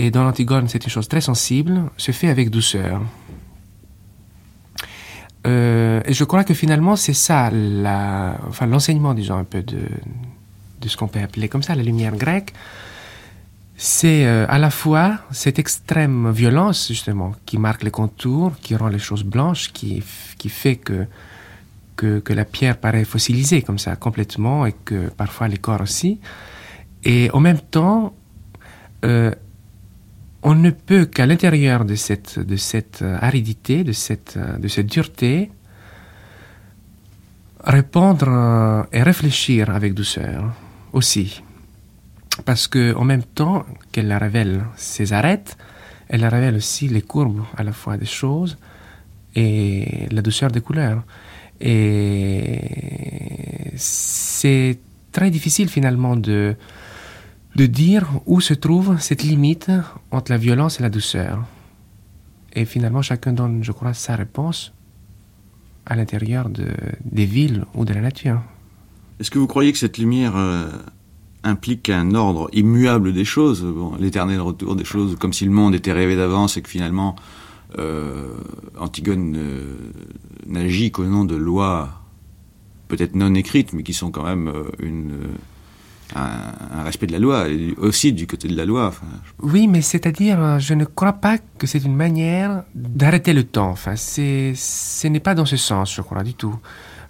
et 0.00 0.10
dans 0.10 0.24
l'Antigone 0.24 0.66
c'est 0.66 0.82
une 0.82 0.90
chose 0.90 1.08
très 1.08 1.20
sensible, 1.20 1.82
se 1.98 2.10
fait 2.12 2.28
avec 2.28 2.48
douceur. 2.48 3.02
Euh, 5.46 6.00
et 6.06 6.14
je 6.14 6.24
crois 6.24 6.42
que 6.42 6.54
finalement 6.54 6.96
c'est 6.96 7.18
ça, 7.28 7.50
la, 7.50 8.38
enfin 8.48 8.66
l'enseignement, 8.66 9.12
disons 9.12 9.36
un 9.36 9.44
peu 9.44 9.62
de, 9.62 9.82
de 10.80 10.88
ce 10.88 10.96
qu'on 10.96 11.08
peut 11.08 11.20
appeler 11.20 11.48
comme 11.50 11.62
ça 11.62 11.74
la 11.74 11.82
lumière 11.82 12.16
grecque. 12.16 12.52
C'est 13.76 14.24
euh, 14.24 14.46
à 14.48 14.58
la 14.58 14.70
fois 14.70 15.18
cette 15.30 15.58
extrême 15.58 16.30
violence 16.30 16.88
justement 16.88 17.34
qui 17.44 17.58
marque 17.58 17.82
les 17.82 17.90
contours, 17.90 18.52
qui 18.62 18.76
rend 18.76 18.88
les 18.88 18.98
choses 18.98 19.24
blanches, 19.24 19.70
qui, 19.70 20.02
qui 20.38 20.48
fait 20.48 20.76
que, 20.76 21.06
que, 21.96 22.20
que 22.20 22.32
la 22.32 22.46
pierre 22.46 22.78
paraît 22.78 23.04
fossilisée 23.04 23.60
comme 23.60 23.78
ça 23.78 23.96
complètement 23.96 24.64
et 24.64 24.72
que 24.72 25.08
parfois 25.10 25.46
les 25.48 25.58
corps 25.58 25.82
aussi. 25.82 26.20
Et 27.04 27.30
en 27.32 27.40
même 27.40 27.60
temps, 27.60 28.14
euh, 29.04 29.32
on 30.42 30.54
ne 30.54 30.70
peut 30.70 31.04
qu'à 31.04 31.26
l'intérieur 31.26 31.84
de 31.84 31.94
cette, 31.94 32.38
de 32.38 32.56
cette 32.56 33.02
euh, 33.02 33.18
aridité, 33.20 33.84
de 33.84 33.92
cette, 33.92 34.36
euh, 34.36 34.56
de 34.58 34.68
cette 34.68 34.86
dureté, 34.86 35.50
répondre 37.62 38.26
euh, 38.28 38.82
et 38.92 39.02
réfléchir 39.02 39.70
avec 39.70 39.94
douceur 39.94 40.52
aussi. 40.92 41.42
Parce 42.44 42.68
que 42.68 42.94
en 42.94 43.04
même 43.04 43.22
temps 43.22 43.66
qu'elle 43.92 44.12
révèle 44.12 44.64
ses 44.76 45.12
arêtes, 45.12 45.58
elle 46.08 46.24
révèle 46.24 46.56
aussi 46.56 46.88
les 46.88 47.02
courbes 47.02 47.42
à 47.56 47.62
la 47.62 47.72
fois 47.72 47.96
des 47.96 48.06
choses 48.06 48.56
et 49.36 50.08
la 50.10 50.22
douceur 50.22 50.50
des 50.50 50.60
couleurs. 50.60 51.02
Et 51.60 52.60
c'est 53.76 54.78
très 55.12 55.30
difficile 55.30 55.68
finalement 55.68 56.16
de, 56.16 56.56
de 57.56 57.66
dire 57.66 58.08
où 58.26 58.40
se 58.40 58.54
trouve 58.54 58.98
cette 59.00 59.22
limite 59.22 59.70
entre 60.10 60.30
la 60.30 60.38
violence 60.38 60.78
et 60.78 60.82
la 60.82 60.90
douceur. 60.90 61.44
Et 62.52 62.64
finalement, 62.64 63.02
chacun 63.02 63.32
donne, 63.32 63.62
je 63.62 63.72
crois, 63.72 63.94
sa 63.94 64.16
réponse 64.16 64.72
à 65.86 65.96
l'intérieur 65.96 66.48
de, 66.48 66.68
des 67.04 67.26
villes 67.26 67.64
ou 67.74 67.84
de 67.84 67.92
la 67.92 68.00
nature. 68.00 68.42
Est-ce 69.18 69.30
que 69.30 69.38
vous 69.38 69.46
croyez 69.46 69.72
que 69.72 69.78
cette 69.78 69.98
lumière 69.98 70.36
euh, 70.36 70.68
implique 71.42 71.90
un 71.90 72.14
ordre 72.14 72.48
immuable 72.52 73.12
des 73.12 73.24
choses, 73.24 73.66
l'éternel 73.98 74.40
retour 74.40 74.76
des 74.76 74.84
choses, 74.84 75.16
comme 75.16 75.32
si 75.32 75.44
le 75.44 75.50
monde 75.50 75.74
était 75.74 75.92
rêvé 75.92 76.16
d'avance 76.16 76.56
et 76.56 76.62
que 76.62 76.68
finalement 76.68 77.16
euh, 77.78 78.34
Antigone 78.78 79.36
euh, 79.36 79.76
n'agit 80.46 80.90
qu'au 80.90 81.04
nom 81.04 81.24
de 81.24 81.36
lois 81.36 82.02
peut-être 82.88 83.14
non 83.14 83.34
écrites, 83.34 83.72
mais 83.72 83.82
qui 83.82 83.94
sont 83.94 84.10
quand 84.10 84.24
même 84.24 84.52
une 84.80 85.12
un, 86.14 86.82
respect 86.84 87.06
de 87.06 87.12
la 87.12 87.18
loi, 87.18 87.46
aussi 87.78 88.12
du 88.12 88.26
côté 88.26 88.48
de 88.48 88.56
la 88.56 88.64
loi. 88.64 88.92
Oui, 89.40 89.68
mais 89.68 89.82
c'est-à-dire, 89.82 90.58
je 90.58 90.74
ne 90.74 90.84
crois 90.84 91.14
pas 91.14 91.38
que 91.58 91.66
c'est 91.66 91.84
une 91.84 91.96
manière 91.96 92.64
d'arrêter 92.74 93.32
le 93.32 93.44
temps. 93.44 93.70
Enfin, 93.70 93.96
ce 93.96 95.06
n'est 95.06 95.20
pas 95.20 95.34
dans 95.34 95.46
ce 95.46 95.56
sens, 95.56 95.94
je 95.94 96.02
crois, 96.02 96.22
du 96.22 96.34
tout. 96.34 96.58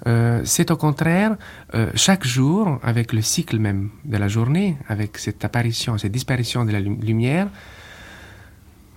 Euh, 0.06 0.40
c'est 0.44 0.70
au 0.70 0.76
contraire, 0.76 1.36
euh, 1.74 1.90
chaque 1.94 2.26
jour, 2.26 2.78
avec 2.82 3.12
le 3.12 3.22
cycle 3.22 3.58
même 3.58 3.90
de 4.04 4.16
la 4.16 4.28
journée, 4.28 4.76
avec 4.88 5.18
cette 5.18 5.44
apparition, 5.44 5.98
cette 5.98 6.12
disparition 6.12 6.64
de 6.64 6.72
la 6.72 6.80
lumière, 6.80 7.48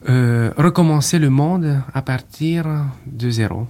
euh, 0.10 0.52
recommencer 0.58 1.20
le 1.20 1.30
monde 1.30 1.82
à 1.94 2.02
partir 2.02 2.66
de 3.06 3.30
zéro. 3.30 3.68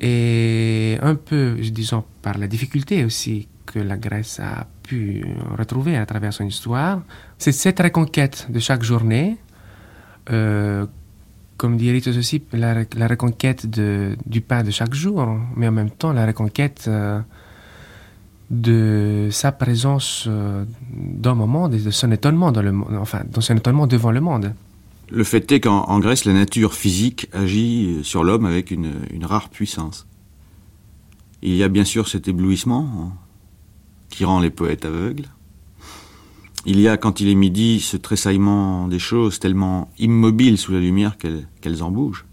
Et 0.00 0.98
un 1.02 1.14
peu, 1.14 1.56
disons, 1.60 2.04
par 2.22 2.38
la 2.38 2.46
difficulté 2.46 3.04
aussi 3.04 3.48
que 3.70 3.78
la 3.78 3.96
Grèce 3.96 4.40
a 4.40 4.66
pu 4.82 5.24
retrouver 5.56 5.96
à 5.96 6.04
travers 6.04 6.32
son 6.32 6.44
histoire, 6.44 7.02
c'est 7.38 7.52
cette 7.52 7.80
reconquête 7.80 8.48
de 8.50 8.58
chaque 8.58 8.82
journée, 8.82 9.36
euh, 10.30 10.86
comme 11.56 11.76
dirait 11.76 12.06
aussi, 12.08 12.42
la, 12.52 12.74
reconquête 13.06 13.66
du 13.66 14.40
pain 14.40 14.62
de 14.64 14.70
chaque 14.70 14.94
jour, 14.94 15.38
mais 15.56 15.68
en 15.68 15.72
même 15.72 15.90
temps 15.90 16.12
la 16.12 16.26
reconquête 16.26 16.86
euh, 16.88 17.20
de 18.50 19.28
sa 19.30 19.52
présence 19.52 20.24
euh, 20.26 20.64
dans 20.92 21.34
le 21.34 21.46
monde 21.46 21.74
et 21.74 21.80
de 21.80 21.90
son 21.90 22.10
étonnement 22.10 22.50
dans 22.50 22.62
le 22.62 22.72
enfin, 22.98 23.22
dans 23.30 23.40
étonnement 23.40 23.86
devant 23.86 24.10
le 24.10 24.20
monde. 24.20 24.52
Le 25.12 25.24
fait 25.24 25.50
est 25.52 25.60
qu'en 25.60 25.98
Grèce, 26.00 26.24
la 26.24 26.32
nature 26.32 26.74
physique 26.74 27.28
agit 27.32 28.00
sur 28.02 28.24
l'homme 28.24 28.46
avec 28.46 28.70
une, 28.70 28.92
une, 29.12 29.24
rare 29.24 29.48
puissance. 29.48 30.06
Il 31.42 31.56
y 31.56 31.64
a 31.64 31.68
bien 31.68 31.84
sûr 31.84 32.06
cet 32.06 32.28
éblouissement 32.28 32.88
hein, 32.96 33.12
qui 34.10 34.24
rend 34.24 34.40
les 34.40 34.50
poètes 34.50 34.84
aveugles. 34.84 35.28
Il 36.66 36.78
y 36.78 36.88
a, 36.88 36.98
quand 36.98 37.20
il 37.20 37.28
est 37.28 37.34
midi, 37.34 37.80
ce 37.80 37.96
tressaillement 37.96 38.86
des 38.86 38.98
choses 38.98 39.38
tellement 39.38 39.90
immobile 39.98 40.58
sous 40.58 40.72
la 40.72 40.80
lumière 40.80 41.16
qu'elles 41.16 41.82
en 41.82 41.90
bougent. 41.90 42.26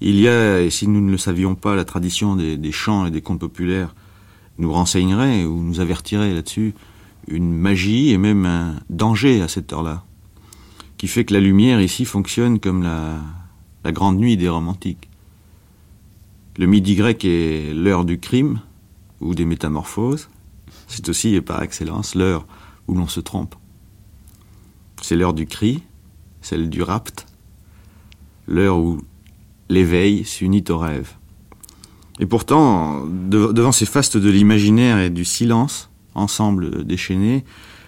Il 0.00 0.18
y 0.18 0.26
a, 0.26 0.62
et 0.62 0.70
si 0.70 0.88
nous 0.88 1.00
ne 1.00 1.10
le 1.10 1.18
savions 1.18 1.54
pas, 1.54 1.76
la 1.76 1.84
tradition 1.84 2.34
des, 2.34 2.72
chants 2.72 3.04
et 3.04 3.10
des 3.10 3.20
contes 3.20 3.40
populaires 3.40 3.94
nous 4.58 4.72
renseignerait 4.72 5.44
ou 5.44 5.62
nous 5.62 5.80
avertirait 5.80 6.32
là-dessus 6.32 6.74
une 7.28 7.52
magie 7.52 8.10
et 8.10 8.18
même 8.18 8.46
un 8.46 8.76
danger 8.90 9.42
à 9.42 9.48
cette 9.48 9.72
heure-là 9.72 10.04
qui 10.98 11.08
fait 11.08 11.24
que 11.24 11.34
la 11.34 11.40
lumière 11.40 11.80
ici 11.80 12.04
fonctionne 12.04 12.58
comme 12.58 12.82
la 12.82 13.92
grande 13.92 14.18
nuit 14.18 14.36
des 14.36 14.48
romantiques. 14.48 15.08
Le 16.58 16.66
midi 16.66 16.94
grec 16.94 17.24
est 17.24 17.72
l'heure 17.74 18.04
du 18.04 18.18
crime 18.18 18.60
ou 19.22 19.34
des 19.34 19.44
métamorphoses. 19.44 20.28
C'est 20.88 21.08
aussi, 21.08 21.40
par 21.40 21.62
excellence, 21.62 22.14
l'heure 22.14 22.46
où 22.88 22.94
l'on 22.94 23.08
se 23.08 23.20
trompe. 23.20 23.54
C'est 25.00 25.16
l'heure 25.16 25.34
du 25.34 25.46
cri, 25.46 25.82
celle 26.40 26.70
du 26.70 26.82
rapt, 26.82 27.26
l'heure 28.46 28.78
où 28.78 29.00
l'éveil 29.68 30.24
s'unit 30.24 30.64
au 30.68 30.78
rêve. 30.78 31.12
Et 32.20 32.26
pourtant, 32.26 33.06
de, 33.06 33.52
devant 33.52 33.72
ces 33.72 33.86
fastes 33.86 34.16
de 34.16 34.30
l'imaginaire 34.30 34.98
et 34.98 35.10
du 35.10 35.24
silence, 35.24 35.90
ensemble 36.14 36.84
déchaînés, 36.84 37.44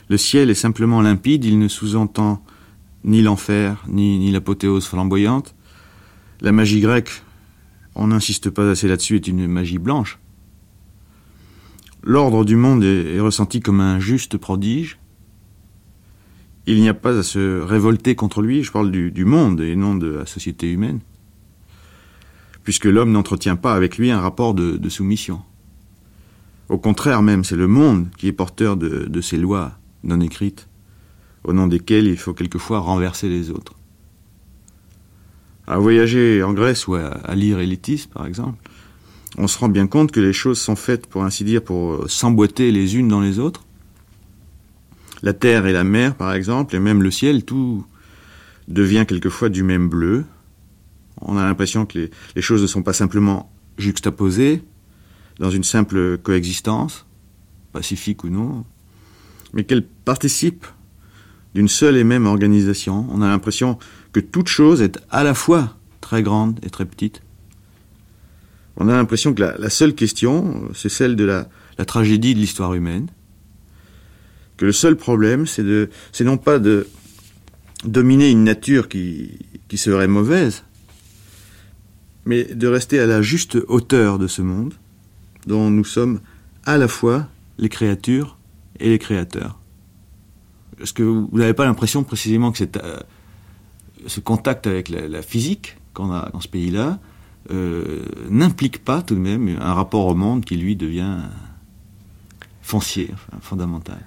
le 0.09 0.17
ciel 0.17 0.51
est 0.51 0.55
simplement 0.55 1.01
limpide, 1.01 1.45
il 1.45 1.59
ne 1.59 1.69
sous-entend 1.69 2.43
ni 3.05 3.23
l'enfer, 3.23 3.85
ni, 3.87 4.19
ni 4.19 4.33
l'apothéose 4.33 4.87
flamboyante. 4.87 5.55
La 6.41 6.53
magie 6.53 6.81
grecque, 6.81 7.23
on 7.95 8.09
n'insiste 8.09 8.51
pas 8.51 8.71
assez 8.71 8.89
là-dessus, 8.89 9.17
est 9.17 9.29
une 9.29 9.47
magie 9.47 9.79
blanche. 9.79 10.19
L'ordre 12.07 12.45
du 12.45 12.57
monde 12.57 12.85
est, 12.85 13.19
ressenti 13.19 13.61
comme 13.61 13.81
un 13.81 13.99
juste 13.99 14.37
prodige. 14.37 14.99
Il 16.67 16.83
n'y 16.83 16.89
a 16.91 16.95
pas 16.95 17.19
à 17.19 17.23
se 17.23 17.63
révolter 17.63 18.15
contre 18.15 18.43
lui, 18.43 18.63
je 18.63 18.71
parle 18.71 18.91
du, 18.91 19.25
monde 19.25 19.63
et 19.63 19.75
non 19.75 19.95
de 19.95 20.09
la 20.09 20.27
société 20.27 20.71
humaine, 20.71 21.01
puisque 22.63 22.85
l'homme 22.85 23.11
n'entretient 23.11 23.57
pas 23.57 23.75
avec 23.75 23.97
lui 23.97 24.11
un 24.11 24.21
rapport 24.21 24.53
de, 24.53 24.89
soumission. 24.91 25.41
Au 26.69 26.77
contraire 26.77 27.23
même, 27.23 27.43
c'est 27.43 27.57
le 27.57 27.69
monde 27.69 28.09
qui 28.19 28.29
est 28.29 28.33
porteur 28.33 28.77
de, 28.77 29.21
ces 29.23 29.39
lois 29.39 29.73
non 30.03 30.21
écrites 30.21 30.69
au 31.43 31.55
nom 31.55 31.67
desquels 31.67 32.07
il 32.07 32.19
faut 32.19 32.35
quelquefois 32.35 32.81
renverser 32.81 33.29
les 33.31 33.51
autres. 33.51 33.75
À 35.67 35.79
voyager 35.79 36.43
en 36.43 36.53
Grèce 36.53 36.87
ou 36.87 36.95
à, 36.95 37.07
à 37.07 37.35
lire 37.35 37.61
Élitis, 37.61 38.07
par 38.13 38.27
exemple, 38.27 38.59
on 39.37 39.47
se 39.47 39.59
rend 39.59 39.69
bien 39.69 39.87
compte 39.87 40.13
que 40.13 40.21
les 40.21 40.33
choses 40.33 40.61
sont 40.61 40.77
faites, 40.77 41.07
pour 41.07 41.25
ainsi 41.25 41.45
dire, 41.45 41.63
pour 41.63 42.09
s'emboîter 42.09 42.71
les 42.71 42.97
unes 42.97 43.09
dans 43.09 43.21
les 43.21 43.39
autres. 43.39 43.65
La 45.23 45.33
terre 45.33 45.67
et 45.67 45.73
la 45.73 45.85
mer, 45.85 46.15
par 46.15 46.33
exemple, 46.35 46.77
et 46.77 46.79
même 46.79 47.03
le 47.03 47.11
ciel, 47.11 47.45
tout 47.45 47.85
devient 48.69 49.05
quelquefois 49.09 49.49
du 49.49 49.63
même 49.63 49.89
bleu. 49.89 50.25
On 51.21 51.37
a 51.37 51.45
l'impression 51.45 51.87
que 51.87 51.99
les, 51.99 52.11
les, 52.37 52.43
choses 52.43 52.63
ne 52.63 52.67
sont 52.67 52.83
pas 52.83 52.93
simplement 52.93 53.51
juxtaposées 53.79 54.63
dans 55.39 55.51
une 55.51 55.65
simple 55.65 56.19
coexistence, 56.19 57.07
pacifique 57.73 58.25
ou 58.25 58.29
non, 58.29 58.65
mais 59.53 59.65
qu'elles 59.65 59.87
participent 59.87 60.67
d'une 61.55 61.69
seule 61.69 61.97
et 61.97 62.05
même 62.05 62.27
organisation. 62.27 63.07
On 63.11 63.23
a 63.23 63.29
l'impression 63.29 63.79
que 64.13 64.21
toute 64.21 64.49
chose 64.49 64.83
est 64.83 64.99
à 65.11 65.25
la 65.25 65.35
fois 65.35 65.77
très 66.01 66.23
grande 66.23 66.59
et 66.63 66.71
très 66.71 66.85
petite. 66.85 67.23
On 68.77 68.89
a 68.89 68.93
l'impression 68.93 69.35
que 69.35 69.43
la, 69.43 69.71
seule 69.71 69.95
question, 69.95 70.69
c'est 70.75 70.89
celle 70.89 71.17
de 71.17 71.25
la, 71.25 71.49
tragédie 71.85 72.35
de 72.35 72.41
l'histoire 72.41 72.75
humaine. 72.75 73.09
Que 74.57 74.65
le 74.65 74.73
seul 74.73 74.97
problème, 74.97 75.47
c'est 75.47 76.25
non 76.25 76.37
pas 76.37 76.59
de 76.59 76.89
dominer 77.85 78.31
une 78.31 78.45
nature 78.45 78.89
qui, 78.89 79.39
serait 79.77 80.07
mauvaise, 80.07 80.63
mais 82.25 82.45
de 82.45 82.69
rester 82.69 83.01
à 83.01 83.07
la 83.07 83.23
juste 83.23 83.59
hauteur 83.67 84.19
de 84.19 84.29
ce 84.29 84.41
monde, 84.41 84.75
dont 85.47 85.69
nous 85.69 85.85
sommes 85.85 86.21
à 86.65 86.79
la 86.79 86.87
fois 86.87 87.29
les 87.59 87.69
créatures 87.69 88.39
et 88.79 88.89
les 88.89 88.99
créateurs. 88.99 89.59
Est-ce 90.81 90.93
que 90.93 91.03
vous 91.03 91.29
n'avez 91.33 91.55
pas 91.55 91.65
l'impression 91.65 92.05
précisément 92.05 92.53
que 92.53 92.59
cette, 92.59 92.77
euh, 92.77 93.01
ce 94.07 94.21
contact 94.21 94.67
avec 94.67 94.89
la, 94.89 95.23
physique 95.23 95.77
qu'on 95.93 96.13
a 96.13 96.31
dans 96.31 96.41
ce 96.41 96.49
pays-là 96.49 96.99
n'implique 97.51 98.85
pas 98.85 99.03
tout 99.03 99.15
de 99.15 99.21
même 99.21 99.57
un 99.61 99.75
rapport 99.75 100.07
au 100.07 100.15
monde 100.15 100.45
qui 100.45 100.57
lui 100.57 100.77
devient 100.77 101.19
foncier, 102.63 103.11
fondamental 103.41 104.01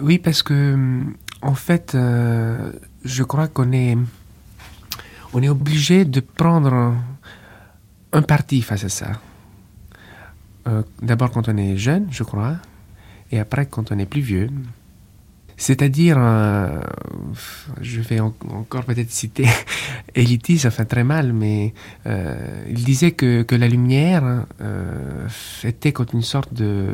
Oui, 0.00 0.18
parce 0.18 0.42
que 0.42 1.02
en 1.42 1.54
fait, 1.54 1.94
euh, 1.94 2.72
je 3.04 3.24
crois 3.24 3.48
qu'on 3.48 3.72
est, 3.72 3.98
obligé 5.34 6.04
de 6.04 6.20
prendre 6.20 6.94
un 8.12 8.22
parti 8.22 8.62
face 8.62 8.84
à 8.84 8.88
ça. 8.88 9.12
Euh, 10.68 10.82
D'abord 11.02 11.32
quand 11.32 11.48
on 11.48 11.56
est 11.56 11.76
jeune, 11.76 12.06
je 12.10 12.22
crois, 12.22 12.56
et 13.32 13.40
après 13.40 13.66
quand 13.66 13.90
on 13.90 13.98
est 13.98 14.06
plus 14.06 14.20
vieux. 14.20 14.48
C'est-à-dire, 15.62 16.16
euh, 16.18 16.80
je 17.80 18.00
vais 18.00 18.18
en, 18.18 18.34
encore 18.50 18.82
peut-être 18.82 19.12
citer 19.12 19.46
Elitis, 20.16 20.62
enfin 20.66 20.84
très 20.84 21.04
mal, 21.04 21.32
mais 21.32 21.72
euh, 22.04 22.64
il 22.68 22.82
disait 22.82 23.12
que, 23.12 23.42
que 23.42 23.54
la 23.54 23.68
lumière 23.68 24.44
euh, 24.60 25.28
était 25.62 25.92
comme 25.92 26.08
une 26.14 26.22
sorte 26.22 26.52
de. 26.52 26.86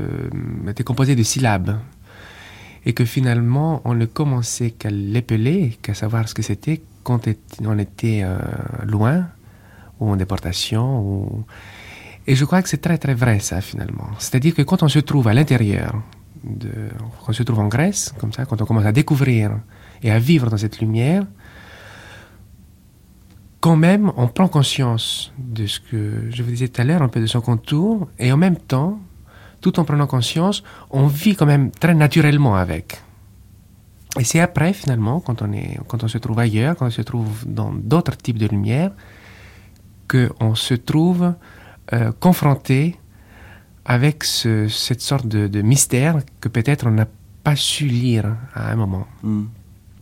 était 0.68 0.84
composée 0.84 1.16
de 1.16 1.22
syllabes. 1.22 1.78
Et 2.84 2.92
que 2.92 3.06
finalement, 3.06 3.80
on 3.86 3.94
ne 3.94 4.04
commençait 4.04 4.72
qu'à 4.72 4.90
l'épeler, 4.90 5.78
qu'à 5.80 5.94
savoir 5.94 6.28
ce 6.28 6.34
que 6.34 6.42
c'était 6.42 6.82
quand 7.04 7.26
on 7.64 7.78
était 7.78 8.22
loin, 8.84 9.28
ou 9.98 10.10
en 10.10 10.16
déportation. 10.16 11.00
Ou... 11.00 11.44
Et 12.26 12.34
je 12.34 12.44
crois 12.44 12.60
que 12.60 12.68
c'est 12.68 12.82
très 12.82 12.98
très 12.98 13.14
vrai 13.14 13.38
ça 13.38 13.62
finalement. 13.62 14.10
C'est-à-dire 14.18 14.54
que 14.54 14.60
quand 14.60 14.82
on 14.82 14.88
se 14.88 14.98
trouve 14.98 15.26
à 15.28 15.32
l'intérieur 15.32 16.02
de, 16.44 16.70
quand 17.20 17.30
on 17.30 17.32
se 17.32 17.42
trouve 17.42 17.60
en 17.60 17.68
Grèce, 17.68 18.14
comme 18.18 18.32
ça, 18.32 18.44
quand 18.44 18.60
on 18.60 18.64
commence 18.64 18.86
à 18.86 18.92
découvrir 18.92 19.58
et 20.02 20.10
à 20.10 20.18
vivre 20.18 20.50
dans 20.50 20.56
cette 20.56 20.80
lumière, 20.80 21.24
quand 23.60 23.76
même, 23.76 24.12
on 24.16 24.28
prend 24.28 24.48
conscience 24.48 25.32
de 25.38 25.66
ce 25.66 25.80
que 25.80 26.30
je 26.30 26.42
vous 26.42 26.50
disais 26.50 26.68
tout 26.68 26.80
à 26.80 26.84
l'heure, 26.84 27.02
un 27.02 27.08
peu 27.08 27.20
de 27.20 27.26
son 27.26 27.40
contour, 27.40 28.08
et 28.18 28.30
en 28.30 28.36
même 28.36 28.56
temps, 28.56 29.00
tout 29.60 29.80
en 29.80 29.84
prenant 29.84 30.06
conscience, 30.06 30.62
on 30.90 31.06
vit 31.06 31.34
quand 31.34 31.46
même 31.46 31.70
très 31.72 31.94
naturellement 31.94 32.54
avec. 32.54 33.02
Et 34.18 34.24
c'est 34.24 34.40
après, 34.40 34.72
finalement, 34.72 35.20
quand 35.20 35.42
on, 35.42 35.52
est, 35.52 35.78
quand 35.88 36.04
on 36.04 36.08
se 36.08 36.18
trouve 36.18 36.38
ailleurs, 36.38 36.76
quand 36.76 36.86
on 36.86 36.90
se 36.90 37.02
trouve 37.02 37.44
dans 37.46 37.72
d'autres 37.72 38.16
types 38.16 38.38
de 38.38 38.46
lumière, 38.46 38.92
qu'on 40.08 40.54
se 40.54 40.74
trouve 40.74 41.34
euh, 41.92 42.12
confronté 42.18 42.96
avec 43.88 44.22
ce, 44.22 44.68
cette 44.68 45.00
sorte 45.00 45.26
de, 45.26 45.48
de 45.48 45.62
mystère 45.62 46.18
que 46.40 46.48
peut-être 46.48 46.86
on 46.86 46.90
n'a 46.90 47.08
pas 47.42 47.56
su 47.56 47.86
lire 47.86 48.36
à 48.54 48.70
un 48.70 48.76
moment. 48.76 49.06
Mm. 49.22 49.44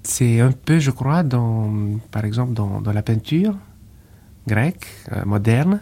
C'est 0.02 0.40
un 0.40 0.50
peu, 0.52 0.80
je 0.80 0.90
crois, 0.90 1.22
dans, 1.22 1.72
par 2.10 2.24
exemple, 2.24 2.52
dans, 2.52 2.80
dans 2.80 2.92
la 2.92 3.02
peinture 3.02 3.56
grecque, 4.46 4.86
euh, 5.12 5.24
moderne, 5.24 5.80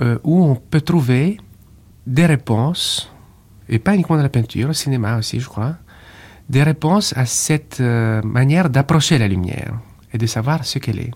euh, 0.00 0.18
où 0.24 0.42
on 0.42 0.54
peut 0.54 0.80
trouver 0.80 1.38
des 2.06 2.26
réponses, 2.26 3.10
et 3.68 3.78
pas 3.78 3.94
uniquement 3.94 4.16
dans 4.16 4.22
la 4.22 4.28
peinture, 4.28 4.70
au 4.70 4.74
cinéma 4.74 5.18
aussi, 5.18 5.38
je 5.38 5.48
crois, 5.48 5.76
des 6.48 6.62
réponses 6.62 7.14
à 7.16 7.26
cette 7.26 7.80
euh, 7.80 8.22
manière 8.22 8.70
d'approcher 8.70 9.18
la 9.18 9.28
lumière 9.28 9.78
et 10.12 10.18
de 10.18 10.26
savoir 10.26 10.64
ce 10.64 10.78
qu'elle 10.78 10.98
est. 10.98 11.12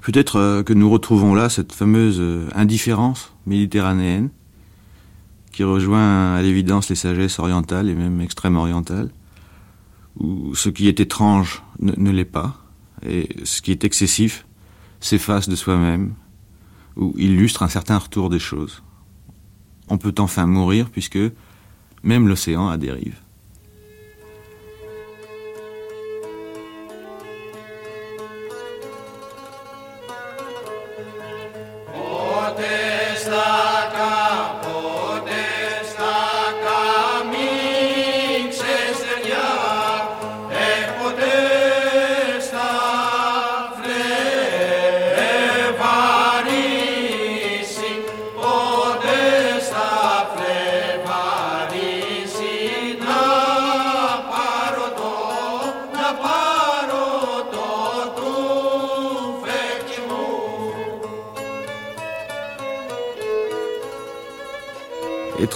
Peut-être 0.00 0.62
que 0.62 0.72
nous 0.72 0.88
retrouvons 0.88 1.34
là 1.34 1.48
cette 1.48 1.72
fameuse 1.72 2.22
indifférence 2.54 3.32
méditerranéenne 3.48 4.30
qui 5.50 5.64
rejoint 5.64 6.34
à 6.34 6.42
l'évidence 6.42 6.88
les 6.88 6.94
sagesses 6.94 7.38
orientales 7.38 7.88
et 7.88 7.94
même 7.94 8.20
extrême 8.20 8.56
orientales, 8.56 9.10
où 10.16 10.54
ce 10.54 10.68
qui 10.68 10.86
est 10.88 11.00
étrange 11.00 11.62
ne, 11.80 11.92
ne 11.96 12.10
l'est 12.10 12.24
pas, 12.24 12.62
et 13.04 13.28
ce 13.44 13.60
qui 13.62 13.72
est 13.72 13.84
excessif 13.84 14.46
s'efface 15.00 15.48
de 15.48 15.56
soi-même, 15.56 16.14
ou 16.96 17.14
illustre 17.16 17.62
un 17.62 17.68
certain 17.68 17.98
retour 17.98 18.30
des 18.30 18.38
choses. 18.38 18.82
On 19.88 19.98
peut 19.98 20.14
enfin 20.18 20.46
mourir 20.46 20.90
puisque 20.90 21.18
même 22.02 22.28
l'océan 22.28 22.68
a 22.68 22.76
dérive. 22.76 23.16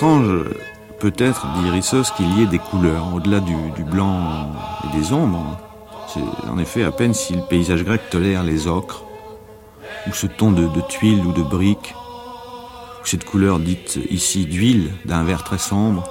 Étrange, 0.02 0.46
peut-être, 0.98 1.46
dit 1.60 1.70
Rissos, 1.70 2.10
qu'il 2.16 2.36
y 2.36 2.42
ait 2.42 2.46
des 2.46 2.58
couleurs 2.58 3.14
au-delà 3.14 3.38
du, 3.38 3.54
blanc 3.84 4.50
et 4.82 4.98
des 4.98 5.12
ombres. 5.12 5.56
C'est 6.08 6.48
en 6.50 6.58
effet 6.58 6.82
à 6.82 6.90
peine 6.90 7.14
si 7.14 7.36
le 7.36 7.42
paysage 7.42 7.84
grec 7.84 8.10
tolère 8.10 8.42
les 8.42 8.66
ocres, 8.66 9.04
ou 10.08 10.12
ce 10.12 10.26
ton 10.26 10.50
de, 10.50 10.68
tuiles 10.88 11.24
ou 11.24 11.32
de 11.32 11.42
briques, 11.42 11.94
ou 13.00 13.06
cette 13.06 13.24
couleur 13.24 13.60
dite 13.60 14.00
ici 14.10 14.44
d'huile, 14.44 14.90
d'un 15.04 15.22
vert 15.22 15.44
très 15.44 15.58
sombre, 15.58 16.02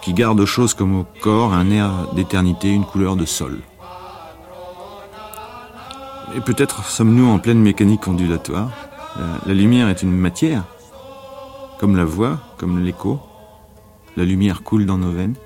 qui 0.00 0.14
garde 0.14 0.40
aux 0.40 0.46
choses 0.46 0.72
comme 0.72 0.98
au 0.98 1.04
corps 1.20 1.52
un 1.52 1.70
air 1.70 1.90
d'éternité, 2.14 2.70
une 2.70 2.86
couleur 2.86 3.16
de 3.16 3.26
sol. 3.26 3.58
Et 6.34 6.40
peut-être 6.40 6.86
sommes-nous 6.86 7.28
en 7.28 7.38
pleine 7.38 7.60
mécanique 7.60 8.08
ondulatoire. 8.08 8.70
La, 9.14 9.24
la 9.48 9.52
lumière 9.52 9.90
est 9.90 10.02
une 10.02 10.16
matière, 10.16 10.62
comme 11.78 11.96
la 11.96 12.06
voix, 12.06 12.38
comme 12.56 12.82
l'écho. 12.82 13.20
La 14.16 14.24
lumière 14.24 14.62
coule 14.62 14.86
dans 14.86 14.98
nos 14.98 15.12
veines. 15.12 15.36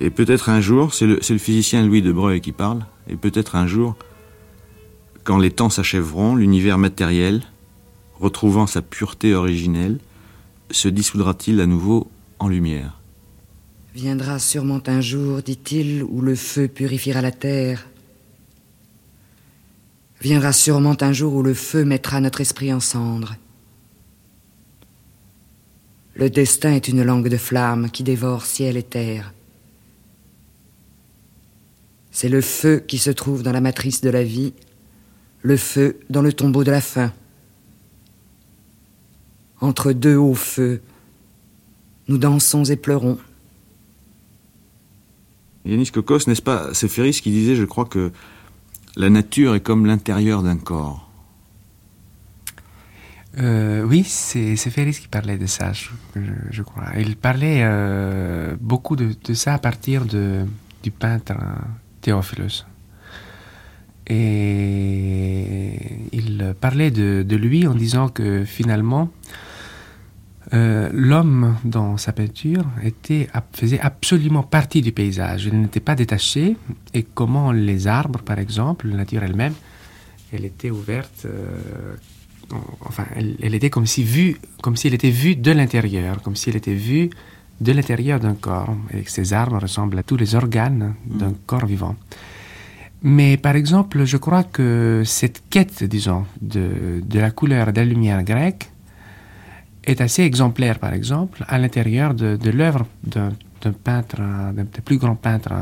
Et 0.00 0.10
peut-être 0.10 0.50
un 0.50 0.60
jour, 0.60 0.92
c'est 0.92 1.06
le, 1.06 1.38
physicien 1.38 1.84
Louis 1.84 2.02
de 2.02 2.12
Breuil 2.12 2.40
qui 2.40 2.52
parle, 2.52 2.84
et 3.08 3.16
peut-être 3.16 3.56
un 3.56 3.66
jour, 3.66 3.96
quand 5.24 5.38
les 5.38 5.50
temps 5.50 5.70
s'achèveront, 5.70 6.36
l'univers 6.36 6.76
matériel, 6.76 7.42
retrouvant 8.20 8.66
sa 8.66 8.82
pureté 8.82 9.34
originelle, 9.34 9.98
se 10.70 10.88
dissoudra-t-il 10.88 11.60
à 11.60 11.66
nouveau 11.66 12.10
en 12.38 12.48
lumière? 12.48 13.00
Viendra 13.94 14.38
sûrement 14.38 14.82
un 14.86 15.00
jour, 15.00 15.40
dit-il, 15.40 16.04
où 16.04 16.20
le 16.20 16.34
feu 16.34 16.68
purifiera 16.68 17.22
la 17.22 17.32
terre. 17.32 17.86
Viendra 20.20 20.52
sûrement 20.52 20.96
un 21.00 21.12
jour 21.12 21.34
où 21.34 21.42
le 21.42 21.54
feu 21.54 21.84
mettra 21.84 22.20
notre 22.20 22.42
esprit 22.42 22.74
en 22.74 22.80
cendres. 22.80 23.36
Le 26.16 26.30
destin 26.30 26.72
est 26.72 26.88
une 26.88 27.02
langue 27.02 27.28
de 27.28 27.36
flamme 27.36 27.90
qui 27.90 28.02
dévore 28.02 28.46
ciel 28.46 28.78
et 28.78 28.82
terre. 28.82 29.34
C'est 32.10 32.30
le 32.30 32.40
feu 32.40 32.78
qui 32.78 32.96
se 32.96 33.10
trouve 33.10 33.42
dans 33.42 33.52
la 33.52 33.60
matrice 33.60 34.00
de 34.00 34.08
la 34.08 34.24
vie, 34.24 34.54
le 35.42 35.58
feu 35.58 35.98
dans 36.08 36.22
le 36.22 36.32
tombeau 36.32 36.64
de 36.64 36.70
la 36.70 36.80
faim. 36.80 37.12
Entre 39.60 39.92
deux 39.92 40.16
hauts 40.16 40.34
feux, 40.34 40.80
nous 42.08 42.16
dansons 42.16 42.64
et 42.64 42.76
pleurons. 42.76 43.18
Yanis 45.66 45.90
Kokos, 45.90 46.20
n'est-ce 46.26 46.40
pas, 46.40 46.72
c'est 46.72 46.88
qui 46.88 47.30
disait, 47.30 47.56
je 47.56 47.64
crois, 47.64 47.84
que 47.84 48.10
la 48.96 49.10
nature 49.10 49.54
est 49.54 49.60
comme 49.60 49.84
l'intérieur 49.84 50.42
d'un 50.42 50.56
corps? 50.56 51.05
Euh, 53.38 53.82
oui, 53.82 54.02
c'est 54.04 54.56
Ferris 54.56 54.94
qui 54.94 55.08
parlait 55.08 55.36
de 55.36 55.46
ça, 55.46 55.72
je, 55.72 56.62
crois. 56.62 56.84
Il 56.98 57.16
parlait 57.16 57.60
euh, 57.62 58.56
beaucoup 58.60 58.96
de, 58.96 59.14
ça 59.34 59.54
à 59.54 59.58
partir 59.58 60.04
du 60.06 60.90
peintre 60.90 61.34
Théophilus. 62.00 62.64
Et 64.08 65.74
il 66.12 66.54
parlait 66.60 66.90
de, 66.90 67.36
lui 67.36 67.66
en 67.66 67.74
disant 67.74 68.08
que 68.08 68.44
finalement, 68.44 69.10
euh, 70.54 70.88
l'homme 70.92 71.56
dans 71.64 71.96
sa 71.96 72.12
peinture 72.12 72.64
faisait 73.52 73.80
absolument 73.80 74.44
partie 74.44 74.80
du 74.80 74.92
paysage. 74.92 75.46
Il 75.46 75.60
n'était 75.60 75.80
pas 75.80 75.96
détaché. 75.96 76.56
Et 76.94 77.02
comment 77.02 77.52
les 77.52 77.86
arbres, 77.86 78.22
par 78.22 78.38
exemple, 78.38 78.88
la 78.88 78.96
nature 78.96 79.24
elle-même, 79.24 79.54
elle 80.32 80.46
était 80.46 80.70
ouverte 80.70 81.26
enfin, 82.80 83.06
elle, 83.14 83.36
elle, 83.42 83.54
était 83.54 83.70
comme 83.70 83.86
si 83.86 84.04
vue, 84.04 84.36
comme 84.62 84.76
s'il 84.76 84.94
était 84.94 85.10
vue 85.10 85.36
de 85.36 85.52
l'intérieur, 85.52 86.22
comme 86.22 86.36
si 86.36 86.50
elle 86.50 86.56
était 86.56 86.74
vue 86.74 87.10
de 87.60 87.72
l'intérieur 87.72 88.20
d'un 88.20 88.34
corps, 88.34 88.76
et 88.92 89.02
que 89.02 89.10
ces 89.10 89.32
arbres 89.32 89.58
ressemblent 89.60 89.98
à 89.98 90.02
tous 90.02 90.16
les 90.16 90.34
organes 90.34 90.94
d'un 91.06 91.30
mm. 91.30 91.36
corps 91.46 91.66
vivant. 91.66 91.96
Mais 93.02 93.36
par 93.36 93.56
exemple, 93.56 94.04
je 94.04 94.16
crois 94.16 94.44
que 94.44 95.02
cette 95.04 95.42
quête, 95.48 95.84
disons, 95.84 96.26
de, 96.40 97.02
de 97.04 97.18
la 97.18 97.30
couleur 97.30 97.68
et 97.68 97.72
de 97.72 97.80
la 97.80 97.86
lumière 97.86 98.22
grecque 98.22 98.70
est 99.84 100.00
assez 100.00 100.22
exemplaire, 100.22 100.78
par 100.78 100.92
exemple, 100.92 101.44
à 101.48 101.58
l'intérieur 101.58 102.14
de, 102.14 102.36
de 102.36 102.50
l'œuvre 102.50 102.86
d'un 103.04 103.32
peintre, 103.84 104.16
d'un 104.16 104.64
des 104.64 104.80
plus 104.84 104.98
grands 104.98 105.14
peintres, 105.14 105.52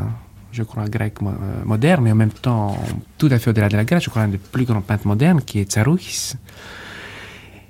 je 0.55 0.63
crois, 0.63 0.89
grec 0.89 1.19
moderne, 1.65 2.05
mais 2.05 2.13
en 2.13 2.17
même 2.17 2.31
temps 2.31 2.79
tout 3.19 3.29
à 3.31 3.39
fait 3.39 3.51
au-delà 3.51 3.69
de 3.69 3.77
la 3.77 3.85
Grèce, 3.85 4.05
je 4.05 4.11
crois, 4.11 4.23
un 4.23 4.29
des 4.29 4.39
plus 4.39 4.65
grands 4.65 4.81
peintres 4.81 5.07
modernes, 5.07 5.43
qui 5.43 5.59
est 5.59 5.71
Tsarouchis 5.71 6.35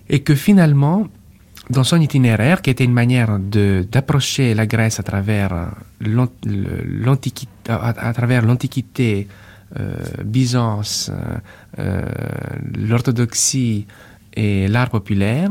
et 0.09 0.21
que 0.21 0.35
finalement, 0.35 1.09
dans 1.71 1.85
son 1.85 2.01
itinéraire, 2.01 2.63
qui 2.63 2.71
était 2.71 2.85
une 2.85 2.93
manière 2.93 3.39
d'approcher 3.39 4.55
la 4.55 4.67
Grèce 4.67 5.01
à 5.01 5.03
travers 5.03 5.73
l'Antiquité, 6.01 7.49
euh, 9.81 9.97
Byzance, 10.25 11.11
euh, 11.79 12.03
l'orthodoxie 12.77 13.87
et 14.35 14.69
l'art 14.69 14.91
populaire, 14.91 15.51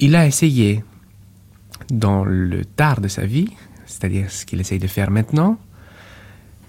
il 0.00 0.16
a 0.16 0.26
essayé, 0.26 0.82
dans 1.90 2.24
le 2.24 2.64
tard 2.64 3.00
de 3.00 3.08
sa 3.08 3.26
vie, 3.26 3.50
c'est-à-dire 3.86 4.30
ce 4.30 4.46
qu'il 4.46 4.60
essaye 4.60 4.78
de 4.78 4.86
faire 4.86 5.10
maintenant, 5.10 5.58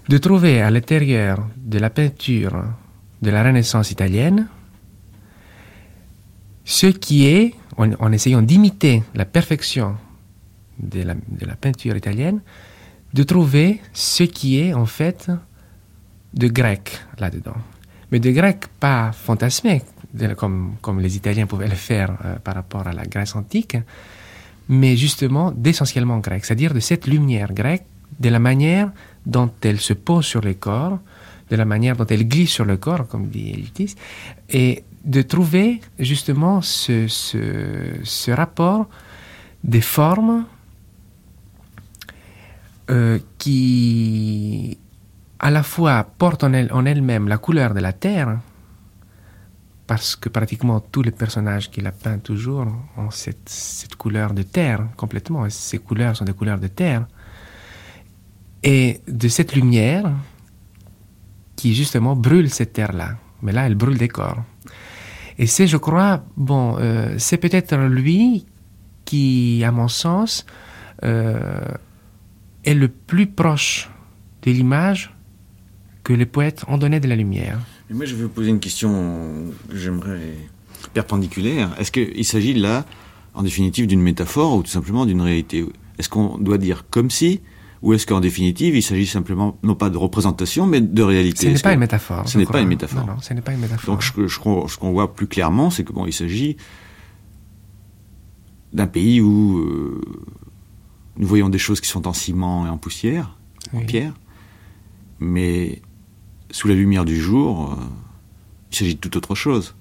de 0.08 0.18
trouver 0.18 0.62
à 0.62 0.70
l'intérieur 0.70 1.48
de 1.58 1.80
la 1.80 1.90
peinture 1.90 2.64
de 3.22 3.30
la 3.32 3.44
Renaissance 3.44 3.92
italienne 3.92 4.48
ce 6.64 6.88
qui 6.88 7.28
est, 7.28 7.54
en, 7.78 8.12
essayant 8.12 8.42
d'imiter 8.42 9.04
la 9.14 9.26
perfection 9.26 9.96
de 10.80 11.02
la, 11.04 11.56
peinture 11.56 11.96
italienne, 11.96 12.42
de 13.14 13.24
trouver 13.24 13.82
ce 13.94 14.24
qui 14.24 14.60
est 14.60 14.74
en 14.74 14.88
fait 14.88 15.30
de 16.34 16.48
grec 16.48 17.00
là-dedans. 17.20 17.56
Mais 18.12 18.20
de 18.20 18.32
grec 18.32 18.66
pas 18.80 19.12
fantasmé, 19.12 19.84
comme, 20.38 20.76
comme 20.82 21.00
les 21.00 21.16
Italiens 21.16 21.46
pouvaient 21.46 21.68
le 21.68 21.76
faire 21.76 22.18
euh, 22.26 22.36
par 22.40 22.56
rapport 22.56 22.88
à 22.88 22.94
la 22.94 23.06
Grèce 23.06 23.36
antique, 23.36 23.78
mais 24.68 24.98
justement 24.98 25.52
d'essentiellement 25.52 26.18
grec, 26.18 26.46
c'est-à-dire 26.46 26.74
de 26.74 26.80
cette 26.80 27.06
lumière 27.06 27.54
grecque, 27.54 27.86
de 28.20 28.30
la 28.30 28.40
manière 28.40 28.92
dont 29.26 29.52
elle 29.62 29.80
se 29.80 29.94
pose 29.94 30.26
sur 30.26 30.42
les 30.42 30.56
corps, 30.56 31.00
de 31.50 31.56
la 31.56 31.66
manière 31.66 31.96
dont 31.96 32.06
elle 32.08 32.28
glisse 32.28 32.52
sur 32.52 32.66
le 32.66 32.78
corps, 32.78 33.08
comme 33.08 33.28
dit 33.28 33.52
Elitis, 33.52 33.96
et 34.50 34.84
de 35.04 35.22
trouver 35.22 35.82
justement 36.00 36.62
ce, 36.62 38.32
rapport 38.32 38.88
des 39.64 39.82
formes 39.82 40.46
euh, 42.90 43.20
qui 43.38 44.78
à 45.40 45.52
la 45.52 45.64
fois 45.64 46.04
portent 46.18 46.44
en, 46.44 46.54
elle, 46.54 46.72
en 46.72 46.86
elle-même 46.86 47.28
la 47.28 47.38
couleur 47.38 47.74
de 47.74 47.80
la 47.80 47.94
terre, 47.94 48.40
parce 49.86 50.16
que 50.16 50.30
pratiquement 50.30 50.80
tous 50.80 51.04
les 51.04 51.12
personnages 51.12 51.70
qu'il 51.70 51.86
a 51.86 51.92
peints 51.92 52.18
toujours 52.18 52.68
ont 52.98 53.12
cette, 53.12 53.48
cette, 53.48 53.96
couleur 53.96 54.34
de 54.34 54.42
terre 54.42 54.88
complètement, 54.98 55.46
et 55.46 55.52
ces 55.52 55.78
couleurs 55.78 56.16
sont 56.16 56.26
des 56.26 56.34
couleurs 56.34 56.60
de 56.60 56.68
terre, 56.68 57.06
et 58.66 59.00
de 59.08 59.28
cette 59.30 59.56
lumière 59.56 60.12
qui 61.56 61.74
justement 61.76 62.16
brûle 62.16 62.50
cette 62.50 62.74
terre-là, 62.74 63.16
mais 63.42 63.54
là 63.54 63.66
elle 63.68 63.76
brûle 63.76 63.98
des 63.98 64.10
corps. 64.10 64.44
Et 65.38 65.48
c'est, 65.48 65.68
je 65.68 65.78
crois, 65.78 66.24
bon, 66.36 66.78
euh, 66.80 67.16
c'est 67.18 67.38
peut-être 67.38 67.76
lui 67.78 68.46
qui, 69.04 69.64
à 69.66 69.72
mon 69.72 69.88
sens, 69.88 70.46
euh, 71.04 71.62
est 72.64 72.74
le 72.74 72.88
plus 72.88 73.28
proche 73.28 73.90
de 74.44 74.52
l'image 74.52 75.14
que 76.04 76.14
les 76.14 76.26
poètes 76.26 76.64
ont 76.68 76.78
donnée 76.78 77.00
de 77.00 77.08
la 77.08 77.16
lumière. 77.16 77.60
Et 77.90 77.94
moi, 77.94 78.06
je 78.06 78.16
veux 78.16 78.30
poser 78.30 78.50
une 78.50 78.60
question 78.60 79.52
que 79.70 79.78
j'aimerais 79.78 80.36
perpendiculaire. 80.94 81.76
Est-ce 81.78 81.92
qu'il 81.92 82.26
s'agit 82.26 82.54
là, 82.54 82.86
en 83.34 83.44
définitive, 83.44 83.88
d'une 83.88 84.02
métaphore 84.02 84.56
ou 84.56 84.64
tout 84.64 84.72
simplement 84.72 85.06
d'une 85.06 85.22
réalité? 85.22 85.66
Est-ce 86.00 86.10
qu'on 86.10 86.38
doit 86.38 86.58
dire 86.58 86.86
comme 86.90 87.10
si 87.10 87.42
ou 87.86 87.94
est-ce 87.94 88.08
qu'en 88.08 88.20
définitive, 88.20 88.76
il 88.76 88.82
s'agit 88.82 89.06
simplement, 89.06 89.60
non 89.62 89.76
pas 89.76 89.92
de 89.92 89.98
représentation, 89.98 90.66
mais 90.66 90.82
de 90.82 91.04
réalité? 91.04 91.46
Ce 91.46 91.54
n'est 91.54 91.60
pas 91.60 91.74
une 91.74 91.80
métaphore. 91.80 92.28
Ce 92.28 92.36
n'est 92.40 92.48
pas 92.48 92.60
une 92.60 92.68
métaphore. 92.68 93.06
Non, 93.06 93.20
ce 93.22 93.32
n'est 93.32 93.42
pas 93.42 93.54
une 93.54 93.60
métaphore. 93.60 93.94
Donc, 93.94 94.04
ce 94.04 94.80
qu'on 94.80 94.92
voit 94.92 95.14
plus 95.14 95.28
clairement, 95.28 95.70
c'est 95.70 95.84
que 95.84 95.94
bon, 95.94 96.08
il 96.08 96.12
s'agit 96.12 96.58
d'un 98.74 98.88
pays 98.88 99.22
où 99.22 99.60
euh, 99.60 100.02
nous 101.18 101.28
voyons 101.28 101.48
des 101.48 101.60
choses 101.60 101.80
qui 101.80 101.88
sont 101.88 102.08
en 102.08 102.14
ciment 102.14 102.66
et 102.66 102.70
en 102.70 102.78
poussière, 102.78 103.38
en 103.72 103.82
pierre, 103.82 104.16
mais 105.20 105.84
sous 106.50 106.68
la 106.68 106.74
lumière 106.74 107.06
du 107.06 107.22
jour, 107.22 107.72
euh, 107.72 107.76
il 108.72 108.78
s'agit 108.78 108.96
de 108.96 109.00
tout 109.00 109.16
autre 109.16 109.36
chose. 109.36 109.76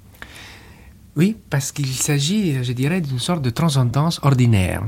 Oui, 1.17 1.39
parce 1.49 1.73
qu'il 1.73 1.89
s'agit, 1.89 2.63
je 2.63 2.73
dirais, 2.73 3.01
d'une 3.01 3.19
sorte 3.19 3.41
de 3.41 3.49
transcendance 3.49 4.21
ordinaire. 4.23 4.83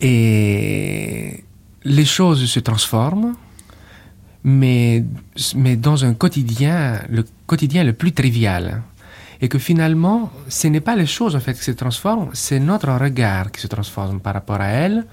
Et 0.00 1.44
les 1.88 2.04
choses 2.04 2.44
se 2.44 2.60
transforment, 2.60 3.34
mais, 4.44 5.04
mais 5.56 5.76
dans 5.76 6.04
un 6.04 6.14
quotidien, 6.14 7.00
le 7.08 7.24
quotidien 7.46 7.82
le 7.82 7.94
plus 7.94 8.12
trivial. 8.12 8.82
Et 9.40 9.48
que 9.48 9.58
finalement, 9.58 10.32
ce 10.48 10.66
n'est 10.68 10.80
pas 10.80 10.96
les 10.96 11.06
choses 11.06 11.34
en 11.36 11.40
fait 11.40 11.54
qui 11.54 11.64
se 11.64 11.70
transforment, 11.70 12.28
c'est 12.32 12.60
notre 12.60 12.90
regard 12.90 13.50
qui 13.52 13.60
se 13.60 13.68
transforme 13.68 14.20
par 14.20 14.34
rapport 14.34 14.60
à 14.60 14.68
elles. 14.68 15.06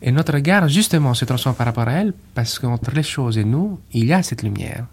Et 0.00 0.10
notre 0.10 0.32
regard, 0.32 0.68
justement, 0.68 1.12
se 1.14 1.24
transforme 1.24 1.56
par 1.56 1.66
rapport 1.66 1.88
à 1.88 1.92
elles 1.92 2.14
parce 2.34 2.58
qu'entre 2.58 2.92
les 2.92 3.02
choses 3.02 3.36
et 3.36 3.44
nous, 3.44 3.80
il 3.92 4.06
y 4.06 4.12
a 4.12 4.22
cette 4.22 4.42
lumière. 4.42 4.86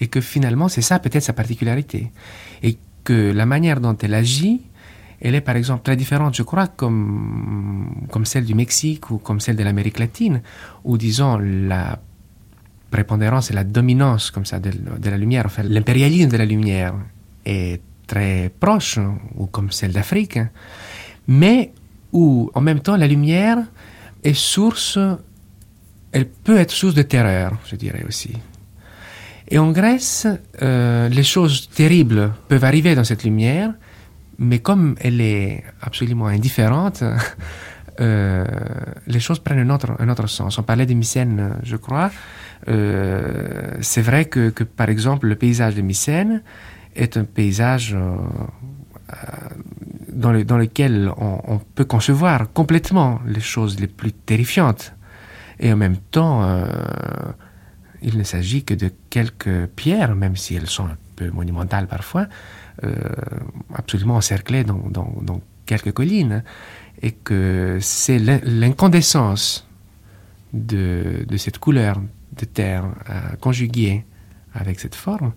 Et 0.00 0.08
que 0.08 0.20
finalement, 0.20 0.68
c'est 0.68 0.82
ça 0.82 0.98
peut-être 0.98 1.22
sa 1.22 1.32
particularité. 1.32 2.10
Et 2.62 2.76
que 3.04 3.32
la 3.32 3.46
manière 3.46 3.80
dont 3.80 3.96
elle 4.02 4.14
agit, 4.14 4.62
elle 5.22 5.36
est 5.36 5.40
par 5.40 5.56
exemple 5.56 5.82
très 5.84 5.96
différente, 5.96 6.34
je 6.34 6.42
crois, 6.42 6.66
comme, 6.66 8.06
comme 8.10 8.26
celle 8.26 8.44
du 8.44 8.54
Mexique 8.54 9.10
ou 9.10 9.18
comme 9.18 9.38
celle 9.38 9.54
de 9.54 9.62
l'Amérique 9.62 10.00
latine, 10.00 10.42
où 10.84 10.98
disons 10.98 11.38
la 11.38 12.00
prépondérance 12.90 13.50
et 13.50 13.54
la 13.54 13.62
dominance 13.62 14.32
comme 14.32 14.44
ça 14.44 14.58
de, 14.58 14.70
la 15.08 15.16
lumière, 15.16 15.44
enfin 15.46 15.62
l'impérialisme 15.62 16.28
de 16.28 16.36
la 16.36 16.44
lumière 16.44 16.94
est 17.46 17.80
très 18.08 18.50
proche, 18.58 18.98
ou 19.36 19.46
comme 19.46 19.70
celle 19.70 19.92
d'Afrique, 19.92 20.40
mais 21.28 21.72
où 22.12 22.50
en 22.54 22.60
même 22.60 22.80
temps 22.80 22.96
la 22.96 23.06
lumière 23.06 23.58
est 24.24 24.34
source, 24.34 24.98
elle 26.10 26.28
peut 26.28 26.58
être 26.58 26.72
source 26.72 26.94
de 26.94 27.02
terreur, 27.02 27.56
je 27.70 27.76
dirais 27.76 28.04
aussi. 28.06 28.32
Et 29.48 29.58
en 29.58 29.70
Grèce, 29.70 30.26
euh, 30.62 31.08
les 31.08 31.22
choses 31.22 31.68
terribles 31.68 32.32
peuvent 32.48 32.64
arriver 32.64 32.96
dans 32.96 33.04
cette 33.04 33.22
lumière, 33.22 33.72
mais 34.38 34.58
comme 34.58 34.96
elle 35.00 35.20
est 35.20 35.64
absolument 35.80 36.26
indifférente, 36.26 37.02
euh, 38.00 38.44
les 39.06 39.20
choses 39.20 39.38
prennent 39.38 39.58
un 39.58 39.74
autre, 39.74 39.92
un 39.98 40.08
autre 40.08 40.26
sens. 40.26 40.58
On 40.58 40.62
parlait 40.62 40.86
de 40.86 40.94
Mycène, 40.94 41.56
je 41.62 41.76
crois. 41.76 42.10
Euh, 42.68 43.72
c'est 43.80 44.02
vrai 44.02 44.24
que, 44.26 44.50
que, 44.50 44.64
par 44.64 44.88
exemple, 44.88 45.26
le 45.26 45.36
paysage 45.36 45.74
de 45.74 45.82
Mycène 45.82 46.42
est 46.94 47.16
un 47.16 47.24
paysage 47.24 47.96
dans, 50.12 50.32
le, 50.32 50.44
dans, 50.44 50.58
lequel 50.58 51.10
on, 51.16 51.40
on, 51.46 51.58
peut 51.58 51.84
concevoir 51.84 52.52
complètement 52.52 53.20
les 53.26 53.40
choses 53.40 53.80
les 53.80 53.86
plus 53.86 54.12
terrifiantes. 54.12 54.94
Et 55.60 55.72
en 55.72 55.76
même 55.76 55.96
temps, 55.96 56.64
il 58.02 58.18
ne 58.18 58.24
s'agit 58.24 58.64
que 58.64 58.74
de 58.74 58.90
quelques 59.10 59.66
pierres, 59.66 60.14
même 60.14 60.36
si 60.36 60.54
elles 60.54 60.68
sont 60.68 60.86
un 60.86 60.96
peu 61.16 61.30
monumentales 61.30 61.86
parfois, 61.86 62.26
euh, 62.84 62.94
absolument 63.74 64.16
encerclées 64.16 64.64
dans, 64.64 65.40
quelques 65.66 65.92
collines, 65.92 66.42
et 67.00 67.12
que 67.12 67.78
c'est 67.80 68.18
l'incandescence 68.18 69.66
de, 70.52 71.24
cette 71.36 71.58
couleur 71.58 72.00
de 72.36 72.44
terre 72.44 72.84
euh, 73.08 73.36
conjuguée 73.40 74.04
avec 74.54 74.80
cette 74.80 74.94
forme 74.94 75.32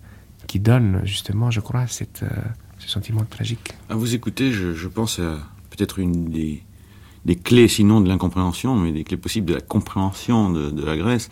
qui 0.46 0.60
donne 0.60 1.00
justement, 1.04 1.50
je 1.50 1.60
crois, 1.60 1.84
euh, 1.84 2.26
ce 2.78 2.88
sentiment 2.88 3.24
tragique. 3.24 3.72
À 3.88 3.94
vous 3.94 4.14
écouter, 4.14 4.52
je, 4.52 4.88
pense 4.88 5.18
à 5.18 5.38
peut-être 5.70 5.98
une 5.98 6.30
des, 6.30 6.62
clés, 7.36 7.68
sinon 7.68 8.00
de 8.00 8.08
l'incompréhension, 8.08 8.76
mais 8.76 8.92
des 8.92 9.04
clés 9.04 9.16
possibles 9.16 9.46
de 9.46 9.54
la 9.54 9.60
compréhension 9.60 10.50
de 10.50 10.84
la 10.84 10.96
Grèce 10.96 11.30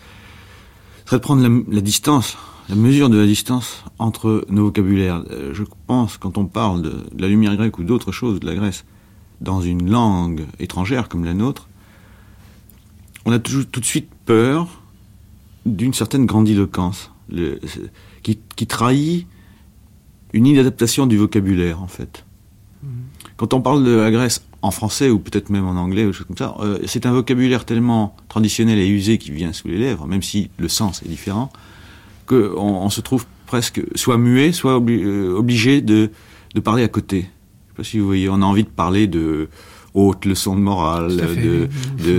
serait 1.05 1.19
de 1.19 1.23
prendre 1.23 1.65
la, 1.69 1.81
distance, 1.81 2.37
la 2.69 2.75
mesure 2.75 3.11
de 3.11 3.19
la 3.19 3.27
distance 3.27 3.85
entre 3.99 4.45
nos 4.49 4.65
vocabulaires. 4.65 5.25
Euh, 5.31 5.53
je 5.53 5.65
pense, 5.87 6.17
quand 6.17 6.39
on 6.39 6.47
parle 6.47 6.83
de, 6.83 6.93
la 7.19 7.29
lumière 7.29 7.57
grecque 7.57 7.79
ou 7.79 7.85
d'autres 7.85 8.13
choses 8.13 8.41
de 8.41 8.47
la 8.47 8.55
Grèce, 8.55 8.85
dans 9.41 9.61
une 9.61 9.91
langue 9.91 10.47
étrangère 10.59 11.09
comme 11.09 11.25
la 11.25 11.35
nôtre, 11.35 11.69
on 13.27 13.33
a 13.33 13.39
toujours 13.39 13.67
tout 13.67 13.81
de 13.81 13.85
suite 13.85 14.09
peur 14.27 14.83
d'une 15.67 15.95
certaine 15.95 16.27
grandiloquence, 16.27 17.11
qui, 18.23 18.39
qui, 18.55 18.67
trahit 18.67 19.27
une 20.33 20.47
inadaptation 20.47 21.07
du 21.07 21.17
vocabulaire, 21.17 21.83
en 21.83 21.87
fait. 21.87 22.25
Mmh. 22.83 22.89
Quand 23.37 23.55
on 23.55 23.63
parle 23.63 23.83
de 23.83 23.93
la 23.93 24.11
Grèce 24.11 24.45
en 24.65 24.71
français 24.71 25.11
ou 25.11 25.19
peut-être 25.19 25.51
même 25.51 25.67
en 25.67 25.77
anglais 25.77 26.07
ou 26.07 26.13
choses 26.15 26.27
comme 26.27 26.39
ça, 26.39 26.57
euh, 26.61 26.79
c'est 26.87 27.05
un 27.05 27.13
vocabulaire 27.13 27.67
tellement 27.67 28.17
traditionnel 28.29 28.79
et 28.79 28.89
usé 28.89 29.19
qui 29.19 29.31
vient 29.31 29.53
sous 29.53 29.69
les 29.69 29.77
lèvres, 29.77 30.07
même 30.07 30.23
si 30.23 30.51
le 30.57 30.69
sens 30.69 31.03
est 31.03 31.09
différent, 31.09 31.53
qu'on 32.27 32.55
on 32.57 32.89
se 32.89 33.03
trouve 33.03 33.27
presque 33.47 33.83
soit 33.95 34.17
muet, 34.17 34.53
soit 34.53 34.81
euh, 34.81 35.37
obligé 35.37 35.83
de, 35.83 36.11
de, 36.55 36.61
parler 36.61 36.83
à 36.83 36.89
côté. 36.89 37.19
Je 37.19 37.25
sais 37.25 37.77
pas 37.77 37.85
si 37.85 37.99
vous 37.99 38.07
voyez, 38.07 38.31
on 38.31 38.41
a 38.41 38.45
envie 38.47 38.65
de 38.65 38.71
parler 38.71 39.07
de 39.07 39.51
haute 39.93 40.25
leçon 40.25 40.57
de 40.57 40.63
morale, 40.63 41.15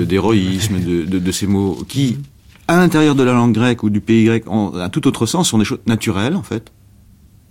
d'héroïsme, 0.07 0.79
de, 0.79 1.03
de, 1.03 1.17
de, 1.17 1.31
ces 1.31 1.47
mots 1.47 1.83
qui, 1.87 2.19
à 2.67 2.77
l'intérieur 2.77 3.15
de 3.15 3.23
la 3.23 3.33
langue 3.33 3.55
grecque 3.55 3.81
ou 3.81 3.89
du 3.89 4.01
pays 4.01 4.25
grec, 4.25 4.43
ont 4.47 4.75
un 4.75 4.89
tout 4.89 5.07
autre 5.07 5.25
sens, 5.25 5.49
sont 5.49 5.57
des 5.57 5.65
choses 5.65 5.81
naturelles 5.87 6.35
en 6.35 6.43
fait, 6.43 6.71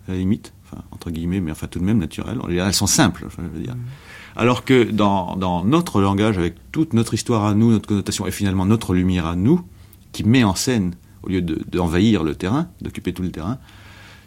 à 0.07 0.13
la 0.13 0.19
limite, 0.19 0.53
enfin, 0.65 0.85
entre 0.93 1.11
guillemets, 1.11 1.41
mais 1.41 1.51
enfin 1.51 1.67
tout 1.67 1.81
de 1.81 1.85
même 1.85 1.99
naturelles. 1.99 2.39
Elles 2.49 2.73
sont 2.73 2.87
simples, 2.87 3.27
je 3.29 3.43
veux 3.43 3.61
dire. 3.61 3.75
Alors 4.37 4.65
que 4.65 4.85
dans, 4.85 5.65
notre 5.65 6.01
langage, 6.01 6.39
avec 6.39 6.55
toute 6.73 6.93
notre 6.93 7.15
histoire 7.15 7.45
à 7.45 7.55
nous, 7.55 7.71
notre 7.71 7.89
connotation, 7.89 8.27
et 8.27 8.31
finalement 8.31 8.67
notre 8.67 8.95
lumière 8.95 9.27
à 9.27 9.37
nous, 9.37 9.63
qui 10.13 10.25
met 10.25 10.45
en 10.45 10.55
scène, 10.55 10.95
au 11.23 11.29
lieu 11.29 11.41
d'envahir 11.41 12.25
le 12.25 12.35
terrain, 12.35 12.69
d'occuper 12.81 13.13
tout 13.13 13.23
le 13.23 13.31
terrain, 13.31 13.59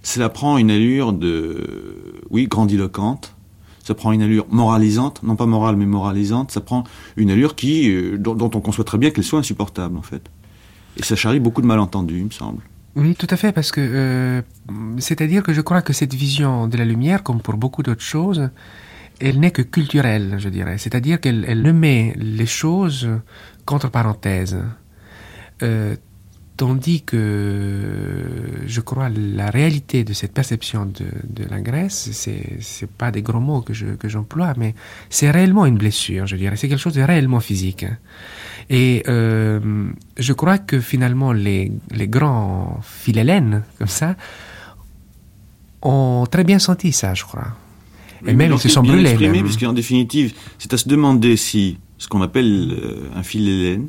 cela 0.03 0.29
prend 0.29 0.57
une 0.57 0.71
allure 0.71 1.11
de, 1.11 2.23
oui, 2.29 2.47
grandiloquente, 2.47 3.33
ça 3.83 3.93
prend 3.93 4.11
une 4.11 4.21
allure 4.21 4.45
moralisante, 4.49 5.21
non 5.23 5.35
pas 5.35 5.45
morale 5.45 5.75
mais 5.75 5.85
moralisante, 5.85 6.51
ça 6.51 6.61
prend 6.61 6.83
une 7.15 7.29
allure 7.29 7.55
qui, 7.55 7.89
euh, 7.89 8.17
dont, 8.17 8.49
on 8.53 8.61
conçoit 8.61 8.83
très 8.83 8.97
bien 8.97 9.11
qu'elle 9.11 9.23
soit 9.23 9.39
insupportable 9.39 9.97
en 9.97 10.01
fait. 10.01 10.29
Et 10.97 11.03
ça 11.03 11.15
charrie 11.15 11.39
beaucoup 11.39 11.61
de 11.61 11.67
malentendus, 11.67 12.17
il 12.17 12.25
me 12.25 12.31
semble. 12.31 12.61
Oui, 12.95 13.15
tout 13.15 13.27
à 13.29 13.37
fait, 13.37 13.51
parce 13.51 13.71
que 13.71 13.81
euh, 13.81 14.41
c'est-à-dire 14.97 15.43
que 15.43 15.53
je 15.53 15.61
crois 15.61 15.81
que 15.81 15.93
cette 15.93 16.13
vision 16.13 16.67
de 16.67 16.77
la 16.77 16.85
lumière, 16.85 17.23
comme 17.23 17.39
pour 17.39 17.55
beaucoup 17.55 17.83
d'autres 17.83 18.01
choses, 18.01 18.49
elle 19.19 19.39
n'est 19.39 19.51
que 19.51 19.61
culturelle, 19.61 20.35
je 20.37 20.49
dirais. 20.49 20.77
C'est-à-dire 20.77 21.19
qu'elle 21.19 21.45
elle 21.47 21.61
ne 21.61 21.71
met 21.71 22.13
les 22.17 22.45
choses 22.45 23.09
contre 23.65 23.89
parenthèses. 23.89 24.57
Euh, 25.63 25.95
tandis 26.55 27.03
que 27.03 28.23
je 28.65 28.81
crois 28.81 29.09
la 29.09 29.49
réalité 29.51 30.03
de 30.03 30.13
cette 30.13 30.33
perception 30.33 30.85
de, 30.85 31.05
de 31.23 31.47
la 31.49 31.61
Grèce, 31.61 32.09
c'est 32.11 32.57
c'est 32.61 32.89
pas 32.89 33.11
des 33.11 33.21
gros 33.21 33.39
mots 33.39 33.61
que 33.61 33.73
je 33.73 33.85
que 33.95 34.09
j'emploie, 34.09 34.53
mais 34.57 34.73
c'est 35.09 35.29
réellement 35.29 35.65
une 35.65 35.77
blessure, 35.77 36.25
je 36.25 36.35
dirais. 36.35 36.55
C'est 36.57 36.67
quelque 36.67 36.79
chose 36.79 36.95
de 36.95 37.01
réellement 37.01 37.39
physique. 37.39 37.85
Et 38.69 39.03
euh, 39.07 39.59
je 40.17 40.33
crois 40.33 40.57
que 40.57 40.79
finalement 40.79 41.31
les 41.31 41.71
les 41.91 42.07
grands 42.07 42.79
philhellènes 42.81 43.63
comme 43.77 43.87
ça 43.87 44.15
ont 45.83 46.25
très 46.29 46.43
bien 46.43 46.59
senti 46.59 46.91
ça, 46.91 47.13
je 47.13 47.23
crois. 47.23 47.55
Et 48.25 48.33
même 48.33 48.53
ils 48.53 48.59
se 48.59 48.69
sont 48.69 48.81
brûlés. 48.81 49.15
Puisqu'en 49.43 49.73
définitive, 49.73 50.33
c'est 50.57 50.73
à 50.73 50.77
se 50.77 50.87
demander 50.87 51.37
si 51.37 51.77
ce 51.97 52.07
qu'on 52.07 52.21
appelle 52.21 52.77
euh, 52.79 53.09
un 53.15 53.23
philhellène 53.23 53.87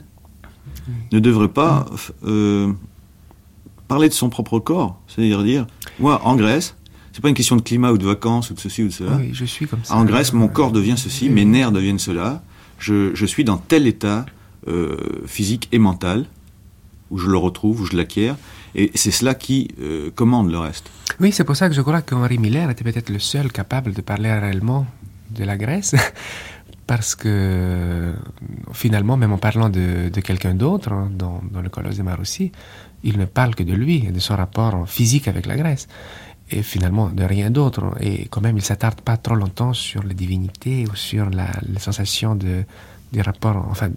ne 1.13 1.19
devrait 1.19 1.49
pas 1.49 1.87
euh, 2.25 2.73
parler 3.87 4.09
de 4.09 4.15
son 4.15 4.31
propre 4.31 4.59
corps. 4.59 5.01
C'est-à-dire 5.07 5.43
dire, 5.43 5.67
moi, 5.99 6.21
en 6.25 6.37
Grèce, 6.37 6.77
c'est 7.13 7.21
pas 7.21 7.29
une 7.29 7.35
question 7.35 7.57
de 7.57 7.63
climat 7.63 7.93
ou 7.93 7.99
de 7.99 8.07
vacances 8.07 8.51
ou 8.51 8.55
de 8.55 8.61
ceci 8.61 8.83
ou 8.83 8.89
de 8.89 8.93
cela. 8.93 9.17
Oui, 9.17 9.31
je 9.33 9.45
suis 9.45 9.67
comme 9.67 9.81
ça. 9.83 9.95
En 9.95 10.05
Grèce, 10.05 10.33
mon 10.33 10.49
corps 10.49 10.73
devient 10.73 10.95
ceci, 10.97 11.29
mes 11.29 11.45
nerfs 11.45 11.73
deviennent 11.73 11.99
cela. 11.99 12.43
Je, 12.79 13.15
je 13.15 13.27
suis 13.27 13.45
dans 13.45 13.57
tel 13.57 13.87
état 13.87 14.25
euh, 14.69 14.97
physique 15.27 15.69
et 15.73 15.79
mental 15.79 16.27
où 17.11 17.19
je 17.19 17.29
le 17.29 17.39
retrouve, 17.39 17.81
où 17.83 17.87
je 17.87 17.97
l'acquiers. 17.97 18.35
Et 18.75 18.91
c'est 18.95 19.11
cela 19.11 19.35
qui 19.35 19.69
euh, 19.81 20.11
commande 20.15 20.51
le 20.51 20.59
reste. 20.59 20.91
Oui, 21.21 21.33
c'est 21.33 21.45
pour 21.45 21.57
ça 21.57 21.69
que 21.69 21.75
je 21.75 21.81
crois 21.81 22.01
qu'Henri 22.03 22.39
Miller 22.39 22.71
était 22.71 22.85
peut-être 22.85 23.11
le 23.11 23.19
seul 23.19 23.51
capable 23.51 23.93
de 23.93 24.01
parler 24.01 24.33
réellement 24.33 24.87
de 25.31 25.45
la 25.45 25.57
Grèce, 25.57 25.97
parce 26.87 27.17
que 27.17 28.15
finalement, 28.73 29.17
même 29.17 29.33
en 29.33 29.39
parlant 29.39 29.69
de, 29.69 30.11
quelqu'un 30.21 30.55
d'autre, 30.55 30.93
hein, 30.93 31.11
dans, 31.13 31.41
le 31.61 31.69
Colosse 31.69 31.97
de 31.97 32.03
Marussi, 32.03 32.53
il 33.03 33.19
ne 33.19 33.25
parle 33.25 33.55
que 33.57 33.65
de 33.65 33.75
lui 33.75 34.07
et 34.07 34.13
de 34.13 34.21
son 34.21 34.37
rapport 34.37 34.89
physique 34.89 35.27
avec 35.27 35.47
la 35.47 35.57
Grèce. 35.57 35.89
Et 36.51 36.63
finalement, 36.63 37.11
de 37.11 37.25
rien 37.25 37.51
d'autre. 37.51 37.95
Et 38.01 38.27
quand 38.31 38.41
même, 38.41 38.57
il 38.57 38.63
s'attarde 38.63 39.03
pas 39.03 39.19
trop 39.19 39.35
longtemps 39.35 39.75
sur 39.75 40.03
les 40.03 40.15
divinités 40.15 40.87
ou 40.91 40.95
sur 40.97 41.29
la, 41.29 41.49
les 41.71 41.79
sensations 41.79 42.37
de, 42.37 42.65
des 43.13 43.23
rapports, 43.23 43.67
enfin, 43.71 43.91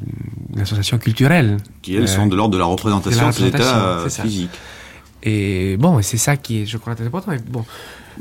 les 0.56 0.66
sensations 0.66 0.98
culturelles. 0.98 1.58
Qui, 1.82 1.96
elles, 1.96 2.10
sont 2.10 2.28
de 2.28 2.36
l'ordre 2.36 2.54
de 2.54 2.58
la 2.58 2.66
représentation 2.66 3.30
de, 3.30 3.46
l'état 3.46 4.10
physique. 4.10 4.50
Et 5.24 5.78
bon, 5.78 6.02
c'est 6.02 6.18
ça 6.18 6.38
qui 6.38 6.62
est, 6.62 6.66
je 6.66 6.78
crois, 6.78 6.96
très 6.96 7.06
important. 7.06 7.32
bon. 7.50 7.66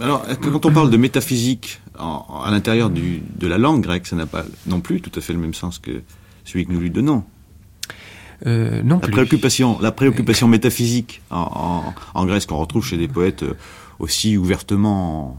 Alors, 0.00 0.24
quand 0.40 0.66
on 0.66 0.72
parle 0.72 0.90
de 0.90 0.96
métaphysique 0.96 1.80
à 1.98 2.50
l'intérieur 2.50 2.90
de 2.90 3.46
la 3.46 3.58
langue 3.58 3.82
grecque, 3.82 4.06
ça 4.06 4.16
n'a 4.16 4.26
pas 4.26 4.44
non 4.66 4.80
plus 4.80 5.00
tout 5.00 5.12
à 5.18 5.20
fait 5.20 5.32
le 5.32 5.38
même 5.38 5.54
sens 5.54 5.78
que 5.78 6.02
celui 6.44 6.66
que 6.66 6.72
nous 6.72 6.80
lui 6.80 6.90
donnons? 6.90 7.24
Euh, 8.46 8.82
non 8.82 9.00
la 9.02 9.08
préoccupation, 9.08 9.78
la 9.80 9.92
préoccupation 9.92 10.48
métaphysique 10.48 11.20
en, 11.30 11.92
Grèce 12.24 12.46
qu'on 12.46 12.56
retrouve 12.56 12.84
chez 12.86 12.96
des 12.96 13.08
poètes 13.08 13.42
euh, 13.42 13.54
aussi 13.98 14.38
ouvertement 14.38 15.36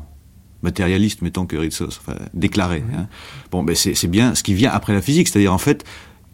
matérialistes, 0.62 1.24
mettons 1.24 1.47
que 1.47 1.56
Ritsos, 1.56 1.97
enfin 2.00 2.15
déclarés. 2.36 2.84
Hein. 2.95 3.08
Bon, 3.50 3.63
ben 3.63 3.76
c'est 3.76 4.08
bien 4.08 4.36
ce 4.36 4.43
qui 4.43 4.54
vient 4.54 4.71
après 4.71 4.93
la 4.93 5.02
physique, 5.02 5.28
c'est-à-dire 5.28 5.54
en 5.54 5.58
fait, 5.58 5.84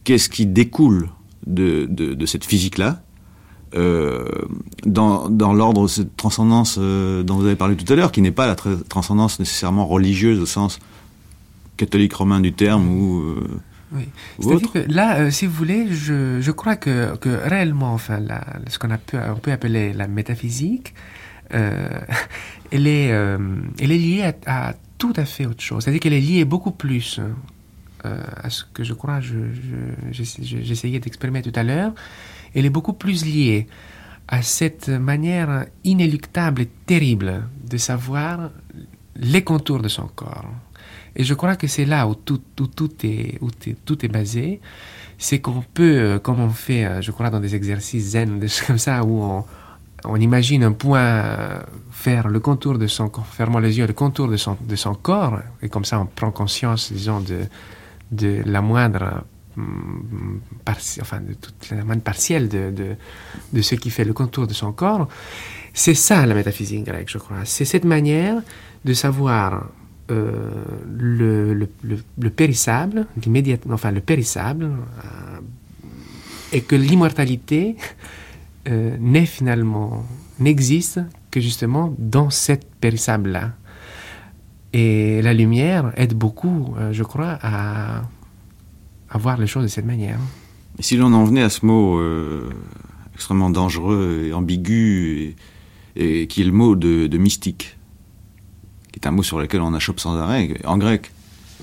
qu'est-ce 0.03 0.27
qui 0.27 0.45
découle 0.45 1.07
de, 1.45 1.85
de 1.85 2.25
cette 2.25 2.43
physique-là 2.43 3.01
euh, 3.75 4.23
dans, 4.86 5.30
dans 5.30 5.51
l'ordre 5.51 5.84
de 5.84 5.88
cette 5.88 6.15
transcendance 6.15 6.77
euh, 6.80 7.21
dont 7.23 7.36
vous 7.36 7.45
avez 7.45 7.58
parlé 7.58 7.75
tout 7.75 7.91
à 7.91 7.97
l'heure, 7.97 8.13
qui 8.13 8.21
n'est 8.21 8.32
pas 8.32 8.47
la 8.47 8.56
transcendance 8.56 9.39
nécessairement 9.39 9.86
religieuse 9.86 10.39
au 10.39 10.45
sens 10.45 10.80
catholique 11.75 12.13
romain 12.13 12.39
du 12.39 12.53
terme 12.53 12.88
ou. 12.88 13.19
Euh, 13.19 13.47
oui. 13.91 14.03
C'est-à-dire 14.39 14.71
que 14.71 14.80
là, 14.88 15.32
si 15.32 15.45
vous 15.45 15.53
voulez, 15.53 15.88
je, 15.93 16.39
je 16.41 16.51
crois 16.51 16.75
que, 16.75 17.15
que 17.17 17.30
réellement, 17.30 17.93
enfin, 17.93 18.19
la, 18.19 18.43
ce 18.69 18.80
qu'on 18.80 18.89
on 18.91 19.36
peut 19.36 19.51
appeler 19.51 19.93
la 19.93 20.08
métaphysique, 20.08 20.93
elle, 21.51 22.88
est, 22.88 23.08
elle 23.08 23.91
est 23.91 23.97
liée 23.97 24.34
à, 24.45 24.73
tout 24.97 25.13
à 25.15 25.23
fait 25.23 25.45
autre 25.45 25.62
chose. 25.62 25.84
C'est-à-dire 25.84 26.01
qu'elle 26.01 26.13
est 26.13 26.19
liée 26.19 26.43
beaucoup 26.43 26.71
plus 26.71 27.21
à 28.03 28.49
ce 28.49 28.65
que 28.73 28.84
je 28.84 28.93
crois, 28.93 29.21
j'essayais 30.12 30.97
je, 30.97 30.99
d'exprimer 30.99 31.41
tout 31.41 31.53
à 31.56 31.63
l'heure, 31.63 31.93
elle 32.58 32.65
est 32.65 32.72
beaucoup 32.72 32.93
plus 32.93 33.24
liée 33.24 33.67
à 34.28 34.41
cette 34.41 34.89
manière 34.89 35.67
inéluctable 35.84 36.63
et 36.63 36.70
terrible 36.88 37.43
de 37.63 37.78
savoir 37.78 38.50
les 39.15 39.43
contours 39.43 39.80
de 39.80 39.88
son 39.88 40.08
corps. 40.08 40.50
Et 41.15 41.24
je 41.24 41.34
crois 41.36 41.56
que 41.56 41.67
c'est 41.67 41.86
là 41.86 42.08
où 42.08 42.15
tout, 42.15 42.41
est, 43.04 43.38
où 43.41 43.50
tout 43.86 44.06
est 44.06 44.08
basé. 44.08 44.60
C'est 45.20 45.39
qu'on 45.39 45.63
peut, 45.74 46.20
comme 46.22 46.39
on 46.39 46.50
fait, 46.50 47.02
je 47.02 47.12
crois, 47.12 47.30
dans 47.30 47.39
des 47.39 47.56
exercices 47.56 48.12
zen, 48.12 48.39
des 48.39 48.48
choses 48.48 48.67
comme 48.67 48.78
ça, 48.78 49.04
où 49.04 49.43
on, 50.04 50.15
imagine 50.15 50.63
un 50.63 50.74
point 50.74 51.63
faire 51.91 52.28
le 52.28 52.39
contour 52.39 52.78
de 52.78 52.88
son 52.88 53.10
corps, 53.10 53.26
fermant 53.28 53.60
les 53.60 53.78
yeux, 53.78 53.86
le 53.88 53.93
contour 53.93 54.28
de 54.28 54.38
son, 54.38 54.58
de 54.62 54.76
son 54.76 54.96
corps, 54.96 55.39
et 55.62 55.70
comme 55.70 55.86
ça 55.86 56.00
on 56.00 56.06
prend 56.06 56.32
conscience, 56.32 56.91
disons, 56.91 57.20
de, 57.20 57.41
de 58.12 58.41
la 58.46 58.62
moindre 58.62 59.24
enfin, 61.02 61.22
de 61.22 61.34
toute 61.34 61.70
la 61.72 61.84
manne 61.84 62.02
partielle 62.02 62.48
de, 62.50 62.72
de, 62.72 62.96
de, 63.54 63.62
ce 63.62 63.76
qui 63.76 63.89
fait 63.89 64.06
le 64.06 64.13
contour 64.13 64.48
de 64.48 64.54
son 64.54 64.72
corps. 64.72 65.08
C'est 65.74 65.93
ça 65.93 66.26
la 66.26 66.34
métaphysique 66.34 66.86
grecque, 66.86 67.10
je 67.10 67.17
crois. 67.17 67.38
C'est 67.46 67.65
cette 67.65 67.86
manière 67.86 68.41
de 68.86 68.93
savoir 68.93 69.70
euh, 70.10 70.63
le, 70.98 71.54
le, 71.54 71.67
le, 72.17 72.30
périssable, 72.30 73.08
enfin 73.70 73.91
le 73.91 74.00
périssable, 74.00 74.63
euh, 74.63 75.39
et 76.54 76.62
que 76.62 76.78
l'immortalité 76.78 77.76
euh, 78.70 78.96
n'est 79.02 79.26
finalement, 79.26 80.06
n'existe 80.39 81.02
que 81.30 81.41
justement 81.41 81.93
dans 81.98 82.30
cette 82.30 82.65
périssable-là. 82.80 83.52
Et 84.72 85.22
la 85.22 85.34
lumière 85.34 85.91
aide 85.98 86.13
beaucoup, 86.13 86.76
je 86.91 87.04
crois, 87.04 87.38
à 87.41 88.04
à 89.10 89.17
voir 89.17 89.38
les 89.38 89.48
choses 89.48 89.63
de 89.63 89.67
cette 89.67 89.86
manière. 89.86 90.20
Et 90.80 90.84
si 90.84 90.98
l'on 90.98 91.13
en 91.13 91.24
venait 91.24 91.41
à 91.41 91.50
ce 91.50 91.65
mot 91.65 91.98
euh, 91.98 92.50
extrêmement 93.15 93.50
dangereux 93.50 94.26
et 94.28 94.34
ambigu, 94.34 95.36
et, 95.96 96.28
qui 96.28 96.41
est 96.41 96.46
le 96.46 96.52
mot 96.52 96.76
de, 96.76 97.17
mystique, 97.17 97.78
qui 98.91 99.00
est 99.00 99.08
un 99.08 99.12
mot 99.12 99.24
sur 99.24 99.39
lequel 99.39 99.62
on 99.62 99.74
achoppe 99.74 100.00
sans 100.00 100.15
arrêt, 100.17 100.60
en 100.65 100.78
grec, 100.78 101.12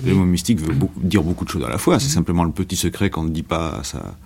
le 0.03 0.13
mot 0.13 0.25
mystique 0.25 0.59
veut 0.59 0.75
dire 0.97 1.23
beaucoup 1.23 1.45
de 1.45 1.49
choses 1.49 1.63
à 1.63 1.69
la 1.69 1.77
fois. 1.77 1.99
C'est 1.99 2.07
mhm. 2.07 2.13
simplement 2.13 2.43
le 2.43 2.51
petit 2.51 2.75
secret 2.75 3.09
qu'on 3.09 3.23
ne 3.23 3.29
dit 3.29 3.43
pas 3.43 3.77
à 3.79 3.83
sa, 3.83 4.17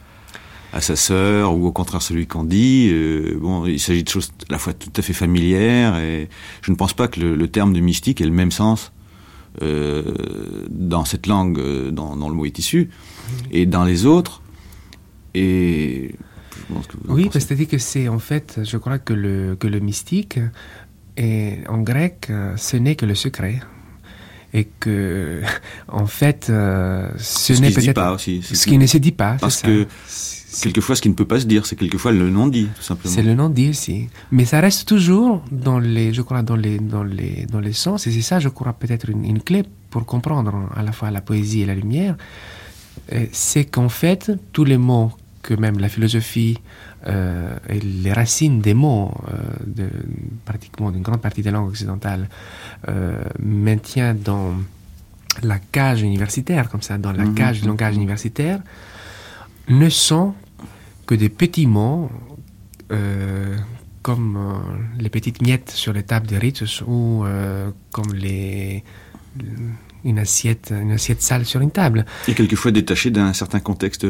à 0.73 0.81
sa 0.81 0.95
sœur, 0.95 1.55
ou 1.55 1.67
au 1.67 1.71
contraire 1.71 2.01
celui 2.01 2.25
qu'on 2.25 2.43
dit. 2.43 2.89
Euh, 2.91 3.37
bon, 3.39 3.67
il 3.67 3.79
s'agit 3.79 4.03
de 4.03 4.09
choses 4.09 4.31
à 4.49 4.53
la 4.53 4.57
fois 4.57 4.73
tout 4.73 4.91
à 4.95 5.01
fait 5.03 5.13
familières, 5.13 5.97
et 5.99 6.29
je 6.63 6.71
ne 6.71 6.75
pense 6.75 6.93
pas 6.93 7.07
que 7.07 7.19
le, 7.19 7.35
le 7.35 7.47
terme 7.47 7.73
de 7.73 7.79
mystique 7.79 8.21
ait 8.21 8.25
le 8.25 8.31
même 8.31 8.51
sens 8.51 8.91
euh, 9.61 10.03
dans 10.69 11.05
cette 11.05 11.27
langue 11.27 11.59
euh, 11.59 11.91
dont, 11.91 12.15
le 12.15 12.33
mot 12.33 12.45
est 12.45 12.57
issu, 12.59 12.89
et 13.51 13.65
dans 13.65 13.83
les 13.83 14.05
autres. 14.05 14.41
Et 15.33 16.15
oui, 17.07 17.29
c'est-à-dire 17.31 17.67
que 17.67 17.77
c'est 17.77 18.07
en 18.07 18.19
fait, 18.19 18.61
je 18.63 18.77
crois 18.77 18.99
que 18.99 19.13
le, 19.13 19.55
que 19.55 19.67
le 19.67 19.79
mystique, 19.79 20.39
est, 21.17 21.67
en 21.67 21.79
grec, 21.79 22.31
ce 22.55 22.77
n'est 22.77 22.95
que 22.95 23.05
le 23.05 23.15
secret. 23.15 23.59
Et 24.51 24.67
que 24.79 25.43
en 25.87 26.07
fait 26.07 26.45
ce 26.47 27.61
n'est 27.61 27.69
peut-être 27.69 27.93
pas 27.93 28.13
aussi 28.13 28.41
ce 28.41 28.65
qui 28.65 28.79
ne 28.79 28.87
se 28.87 28.97
dit 28.97 29.11
pas 29.11 29.37
parce 29.39 29.61
que 29.61 29.85
quelquefois 30.61 30.95
ce 30.95 31.01
qui 31.01 31.09
ne 31.09 31.13
peut 31.13 31.25
pas 31.25 31.39
se 31.39 31.45
dire, 31.45 31.65
c'est 31.65 31.75
quelquefois 31.75 32.11
le 32.11 32.29
non-dit, 32.29 32.67
tout 32.75 32.81
simplement. 32.81 33.13
C'est 33.13 33.23
le 33.23 33.33
non-dit 33.33 33.69
aussi. 33.69 34.09
Mais 34.31 34.45
ça 34.45 34.59
reste 34.59 34.87
toujours 34.87 35.43
dans 35.51 35.79
les, 35.79 36.13
je 36.13 36.21
crois, 36.21 36.41
dans 36.41 36.55
les, 36.55 36.79
dans 36.79 37.03
les, 37.03 37.45
dans 37.51 37.59
les 37.59 37.73
sens. 37.73 38.07
Et 38.07 38.11
c'est 38.11 38.21
ça, 38.21 38.39
je 38.39 38.49
crois, 38.49 38.73
peut-être 38.73 39.09
une, 39.09 39.41
clé 39.41 39.63
pour 39.89 40.05
comprendre 40.05 40.69
à 40.75 40.83
la 40.83 40.91
fois 40.91 41.11
la 41.11 41.21
poésie 41.21 41.61
et 41.61 41.65
la 41.65 41.75
lumière. 41.75 42.15
C'est 43.31 43.65
qu'en 43.65 43.89
fait, 43.89 44.31
tous 44.51 44.65
les 44.65 44.77
mots 44.77 45.11
que 45.41 45.53
même 45.53 45.79
la 45.79 45.89
philosophie 45.89 46.57
euh, 47.07 47.55
et 47.69 47.79
les 47.79 48.13
racines 48.13 48.59
des 48.59 48.73
mots 48.73 49.13
euh, 49.29 49.37
de 49.65 49.89
pratiquement 50.45 50.91
d'une 50.91 51.01
grande 51.01 51.21
partie 51.21 51.41
des 51.41 51.51
langues 51.51 51.69
occidentales 51.69 52.27
euh, 52.89 53.23
maintient 53.39 54.13
dans 54.13 54.53
la 55.41 55.59
cage 55.59 56.01
universitaire, 56.01 56.69
comme 56.69 56.81
ça, 56.81 56.97
dans 56.97 57.13
la 57.13 57.23
mhm. 57.23 57.35
cage 57.35 57.61
du 57.61 57.67
langage 57.67 57.95
universitaire, 57.95 58.59
ne 59.69 59.89
sont 59.89 60.33
que 61.05 61.15
des 61.15 61.29
petits 61.29 61.67
mots 61.67 62.09
euh, 62.91 63.55
comme 64.01 64.37
euh, 64.37 64.99
les 64.99 65.09
petites 65.09 65.41
miettes 65.41 65.71
sur 65.71 65.93
les 65.93 66.03
tables 66.03 66.27
de 66.27 66.35
Ritus 66.35 66.81
ou 66.87 67.23
euh, 67.25 67.69
comme 67.91 68.13
les, 68.13 68.83
une, 70.03 70.19
assiette, 70.19 70.71
une 70.71 70.91
assiette 70.91 71.21
sale 71.21 71.45
sur 71.45 71.61
une 71.61 71.71
table. 71.71 72.05
Et 72.27 72.33
quelquefois 72.33 72.71
détaché 72.71 73.11
d'un 73.11 73.33
certain 73.33 73.59
contexte 73.59 74.07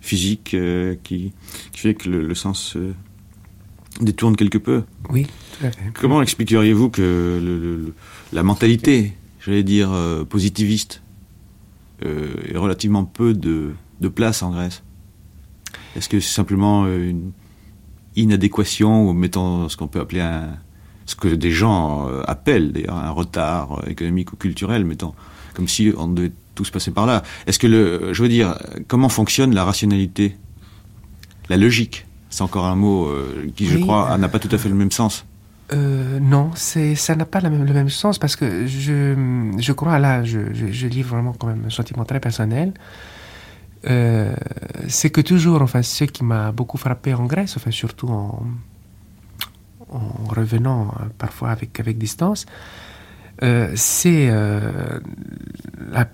physique 0.00 0.56
qui, 1.02 1.32
qui, 1.72 1.78
fait 1.80 1.94
que 1.94 2.08
le, 2.08 2.34
sens 2.34 2.76
détourne 4.00 4.36
quelque 4.36 4.58
peu. 4.58 4.84
Oui, 5.10 5.26
tout 5.58 5.66
à 5.66 5.70
fait. 5.70 5.92
Comment 5.94 6.22
expliqueriez-vous 6.22 6.88
que 6.88 7.92
la 8.32 8.42
mentalité, 8.42 9.14
j'allais 9.40 9.64
dire, 9.64 9.90
positiviste, 10.28 11.02
ait 12.02 12.56
relativement 12.56 13.04
peu 13.04 13.34
de 13.34 13.72
de 14.00 14.08
place 14.08 14.42
en 14.42 14.50
Grèce 14.50 14.82
Est-ce 15.96 16.08
que 16.08 16.20
c'est 16.20 16.34
simplement 16.34 16.84
euh, 16.84 17.10
une 17.10 17.32
inadéquation 18.16 19.08
ou 19.08 19.12
mettons 19.12 19.68
ce 19.68 19.76
qu'on 19.76 19.88
peut 19.88 20.00
appeler 20.00 20.20
un 20.20 20.56
ce 21.06 21.16
que 21.16 21.28
des 21.28 21.50
gens 21.50 22.06
euh, 22.06 22.22
appellent 22.26 22.70
d'ailleurs 22.72 22.96
un 22.96 23.10
retard 23.10 23.82
économique 23.86 24.34
ou 24.34 24.36
culturel, 24.36 24.84
mettons, 24.84 25.14
comme 25.54 25.66
si 25.66 25.90
on 25.96 26.06
devait 26.06 26.32
tous 26.54 26.68
passer 26.68 26.90
par 26.90 27.06
là. 27.06 27.22
Est-ce 27.46 27.58
que 27.58 27.66
le, 27.66 28.12
je 28.12 28.22
veux 28.22 28.28
dire, 28.28 28.58
comment 28.88 29.08
fonctionne 29.08 29.54
la 29.54 29.64
rationalité, 29.64 30.36
la 31.48 31.56
logique 31.56 32.06
C'est 32.28 32.42
encore 32.42 32.66
un 32.66 32.76
mot 32.76 33.06
euh, 33.06 33.50
qui, 33.56 33.64
je 33.64 33.78
crois, 33.78 34.18
n'a 34.18 34.28
pas 34.28 34.38
tout 34.38 34.50
à 34.52 34.58
fait 34.58 34.68
le 34.68 34.74
même 34.74 34.90
sens. 34.90 35.24
non, 35.72 36.50
c'est 36.54 36.94
ça 36.94 37.16
n'a 37.16 37.24
pas 37.24 37.40
le 37.40 37.48
même, 37.48 37.64
le 37.64 37.72
même, 37.72 37.88
sens 37.88 38.18
parce 38.18 38.36
que 38.36 38.66
je, 38.66 39.14
je 39.56 39.72
crois 39.72 39.98
là, 39.98 40.24
je, 40.24 40.40
je, 40.52 40.66
je 40.70 40.86
lis 40.88 41.02
vraiment 41.02 41.32
quand 41.32 41.46
même 41.46 41.64
un 41.66 41.70
sentiment 41.70 42.04
très 42.04 42.20
personnel. 42.20 42.74
Euh, 43.86 44.34
c'est 44.88 45.10
que 45.10 45.20
toujours, 45.20 45.62
enfin, 45.62 45.82
ce 45.82 46.04
qui 46.04 46.24
m'a 46.24 46.52
beaucoup 46.52 46.78
frappé 46.78 47.14
en 47.14 47.26
Grèce, 47.26 47.56
enfin, 47.56 47.70
surtout 47.70 48.08
en, 48.08 48.42
revenant 50.28 50.88
euh, 51.00 51.04
parfois 51.16 51.50
avec, 51.50 51.78
avec 51.80 51.96
distance, 51.98 52.46
euh, 53.42 53.70
c'est 53.76 54.30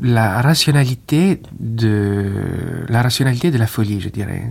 la, 0.01 0.43
rationalité 0.43 1.41
de 1.59 2.85
la 2.89 3.03
rationalité 3.03 3.51
de 3.51 3.59
la 3.59 3.67
folie, 3.67 4.01
je 4.01 4.09
dirais. 4.09 4.51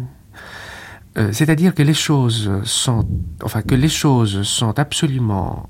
C'est-à-dire 1.31 1.75
que 1.75 1.83
les 1.83 1.93
choses 1.93 2.51
sont, 2.63 3.07
enfin, 3.43 3.61
que 3.61 3.75
les 3.75 3.87
choses 3.87 4.41
sont 4.41 4.79
absolument 4.79 5.69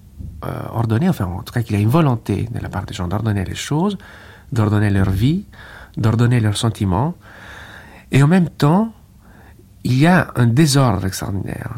ordonnées, 0.72 1.10
enfin, 1.10 1.26
en 1.26 1.44
tout 1.44 1.52
cas, 1.54 1.64
qu'il 1.64 1.76
y 1.76 1.80
a 1.80 1.82
une 1.82 1.89
volonté 1.89 2.48
de 2.50 2.60
la 2.60 2.70
part 2.70 2.86
des 2.86 2.94
gens 2.94 3.10
d'ordonner 3.10 3.44
les 3.44 3.56
choses, 3.56 3.98
d'ordonner 4.54 4.89
leur 4.89 5.10
vie, 5.10 5.44
d'ordonner 5.98 6.39
leurs 6.39 6.58
sentiments. 6.58 7.16
Et 8.14 8.24
en 8.24 8.28
même 8.28 8.49
temps, 8.49 8.93
il 9.84 9.99
y 9.99 10.07
a 10.07 10.32
un 10.36 10.47
désordre 10.47 11.05
extraordinaire. 11.05 11.72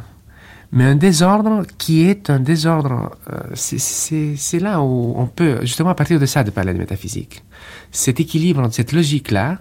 Mais 0.72 0.84
un 0.84 0.96
désordre 0.96 1.64
qui 1.78 2.04
est 2.04 2.30
un 2.30 2.40
désordre, 2.40 3.18
euh, 3.32 3.40
c'est 3.56 4.60
là 4.60 4.82
où 4.82 5.14
on 5.16 5.26
peut, 5.26 5.60
justement 5.62 5.90
à 5.90 5.96
partir 5.96 6.20
de 6.20 6.26
ça, 6.26 6.44
de 6.44 6.52
parler 6.52 6.74
de 6.74 6.78
métaphysique. 6.78 7.44
Cet 7.92 8.20
équilibre 8.20 8.62
entre 8.62 8.76
cette 8.76 8.92
logique-là, 8.92 9.60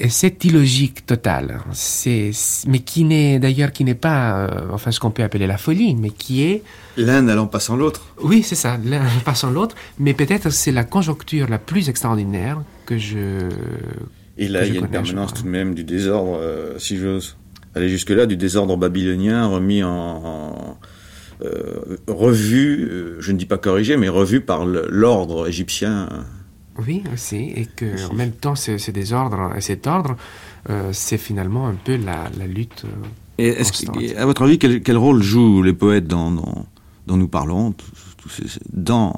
et 0.00 0.08
cette 0.08 0.44
illogique 0.44 1.04
totale, 1.06 1.60
c'est, 1.72 2.30
mais 2.68 2.78
qui 2.78 3.02
n'est 3.02 3.40
d'ailleurs 3.40 3.72
qui 3.72 3.82
n'est 3.82 3.96
pas, 3.96 4.36
euh, 4.36 4.48
enfin 4.72 4.92
ce 4.92 5.00
qu'on 5.00 5.10
peut 5.10 5.24
appeler 5.24 5.48
la 5.48 5.58
folie, 5.58 5.96
mais 5.96 6.10
qui 6.10 6.44
est 6.44 6.62
l'un 6.96 7.22
n'allant 7.22 7.48
pas 7.48 7.58
sans 7.58 7.74
l'autre. 7.74 8.14
Oui, 8.22 8.44
c'est 8.44 8.54
ça, 8.54 8.78
l'un 8.84 9.02
pas 9.24 9.34
sans 9.34 9.50
l'autre, 9.50 9.74
mais 9.98 10.14
peut-être 10.14 10.50
c'est 10.50 10.70
la 10.70 10.84
conjoncture 10.84 11.48
la 11.48 11.58
plus 11.58 11.88
extraordinaire 11.88 12.62
que 12.86 12.96
je. 12.96 13.48
Et 14.38 14.48
là, 14.48 14.64
il 14.64 14.74
y 14.74 14.76
a 14.76 14.80
une 14.80 14.88
permanence 14.88 15.34
tout 15.34 15.42
de 15.42 15.48
même 15.48 15.74
du 15.74 15.84
désordre, 15.84 16.38
euh, 16.40 16.78
si 16.78 16.96
j'ose 16.96 17.36
aller 17.74 17.88
jusque 17.88 18.10
là, 18.10 18.26
du 18.26 18.36
désordre 18.36 18.76
babylonien 18.76 19.46
remis 19.46 19.82
en, 19.82 20.78
euh, 21.42 21.98
revu, 22.08 22.90
je 23.20 23.32
ne 23.32 23.36
dis 23.36 23.46
pas 23.46 23.58
corrigé, 23.58 23.96
mais 23.96 24.08
revu 24.08 24.40
par 24.40 24.64
l'ordre 24.64 25.48
égyptien 25.48 26.08
oui, 26.78 27.02
aussi, 27.12 27.52
et 27.56 27.66
que 27.66 28.08
en 28.08 28.14
même 28.14 28.30
temps, 28.30 28.54
ce, 28.54 28.90
désordre 28.90 29.52
et 29.56 29.60
cet 29.60 29.88
ordre, 29.88 30.16
euh, 30.70 30.90
c'est 30.92 31.18
finalement 31.18 31.66
un 31.66 31.74
peu 31.74 31.96
la, 31.96 32.28
lutte. 32.46 32.84
Euh, 33.40 33.54
et 33.98 34.16
à 34.16 34.26
votre 34.26 34.42
avis, 34.42 34.58
quel, 34.58 34.96
rôle 34.96 35.22
jouent 35.22 35.62
les 35.62 35.72
poètes 35.72 36.06
dans, 36.06 36.30
dont 37.06 37.16
nous 37.16 37.28
parlons, 37.28 37.74
dans 38.72 39.12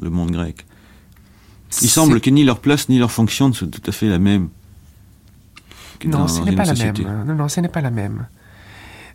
le 0.00 0.10
monde 0.10 0.30
grec? 0.30 0.66
Il 1.82 1.88
semble 1.88 2.20
que 2.20 2.30
ni 2.30 2.44
leur 2.44 2.60
place 2.60 2.88
ni 2.88 2.98
leur 2.98 3.10
fonction 3.10 3.48
ne 3.48 3.54
sont 3.54 3.66
tout 3.66 3.82
à 3.86 3.92
fait 3.92 4.08
la 4.08 4.18
même. 4.18 4.48
Non, 6.04 6.28
ce 6.28 6.42
n'est 6.42 6.54
pas 6.54 6.64
la 6.64 6.74
même. 6.74 7.24
Non, 7.26 7.34
non, 7.34 7.48
ce 7.48 7.60
n'est 7.60 7.68
pas 7.68 7.80
la 7.80 7.90
même. 7.90 8.26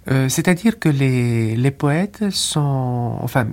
Euh, 0.10 0.30
c'est-à-dire 0.30 0.80
que 0.80 0.90
les, 0.90 1.56
les 1.56 1.72
poètes 1.72 2.30
sont, 2.32 3.18
enfin, 3.22 3.48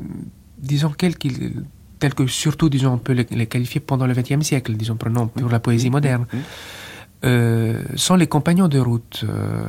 disons 0.59 0.91
qu'ils 0.91 1.65
tels 1.99 2.15
que 2.15 2.27
surtout, 2.27 2.69
disons, 2.69 2.93
on 2.93 2.99
peut 2.99 3.13
les, 3.13 3.47
qualifier 3.47 3.81
pendant 3.81 4.07
le 4.07 4.15
XXe 4.15 4.41
siècle, 4.43 4.73
disons, 4.75 4.97
prenons 4.97 5.27
pour 5.27 5.51
la 5.51 5.59
poésie 5.59 5.91
moderne, 5.91 6.27
euh, 7.25 7.83
sont 7.97 8.15
les 8.15 8.29
compagnons 8.29 8.69
de 8.69 8.79
route 8.79 9.25
euh, 9.29 9.65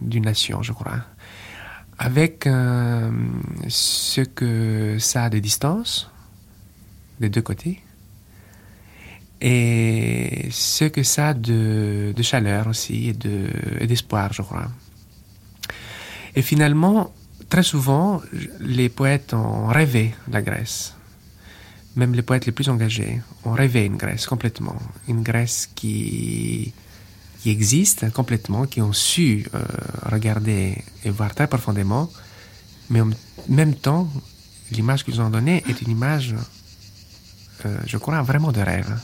d'une 0.00 0.24
nation, 0.24 0.62
je 0.62 0.72
crois, 0.72 0.98
avec 1.98 2.44
ce 3.68 4.20
que 4.20 4.96
ça 5.00 5.24
a 5.24 5.30
de 5.30 5.40
distance, 5.40 6.10
des 7.18 7.28
deux 7.28 7.42
côtés, 7.42 7.82
et 9.40 10.48
ce 10.50 10.84
que 10.84 11.02
ça 11.02 11.34
de, 11.34 12.12
de 12.16 12.22
chaleur 12.22 12.68
aussi, 12.68 13.08
et 13.08 13.86
d'espoir, 13.86 14.32
je 14.32 14.42
crois. 14.42 14.68
Et 16.34 16.42
finalement, 16.42 17.12
très 17.48 17.62
souvent, 17.62 18.22
les 18.60 18.88
poètes 18.88 19.34
ont 19.34 19.66
rêvé 19.66 20.14
la 20.30 20.42
Grèce 20.42 20.96
même 21.96 22.14
les 22.14 22.22
poètes 22.22 22.46
les 22.46 22.52
plus 22.52 22.68
engagés 22.68 23.20
ont 23.44 23.52
rêvé 23.52 23.84
une 23.86 23.96
Grèce 23.96 24.26
complètement, 24.26 24.76
une 25.08 25.22
Grèce 25.22 25.68
qui, 25.74 26.72
qui 27.40 27.50
existe 27.50 28.10
complètement, 28.12 28.66
qui 28.66 28.82
ont 28.82 28.92
su 28.92 29.46
euh, 29.54 29.64
regarder 30.04 30.76
et 31.04 31.10
voir 31.10 31.34
très 31.34 31.48
profondément, 31.48 32.10
mais 32.90 33.00
en 33.00 33.10
même 33.48 33.74
temps, 33.74 34.08
l'image 34.70 35.04
qu'ils 35.04 35.20
ont 35.20 35.30
donnée 35.30 35.64
est 35.68 35.80
une 35.80 35.90
image, 35.90 36.34
euh, 37.64 37.78
je 37.86 37.96
crois, 37.96 38.20
vraiment 38.22 38.52
de 38.52 38.60
rêve. 38.60 38.94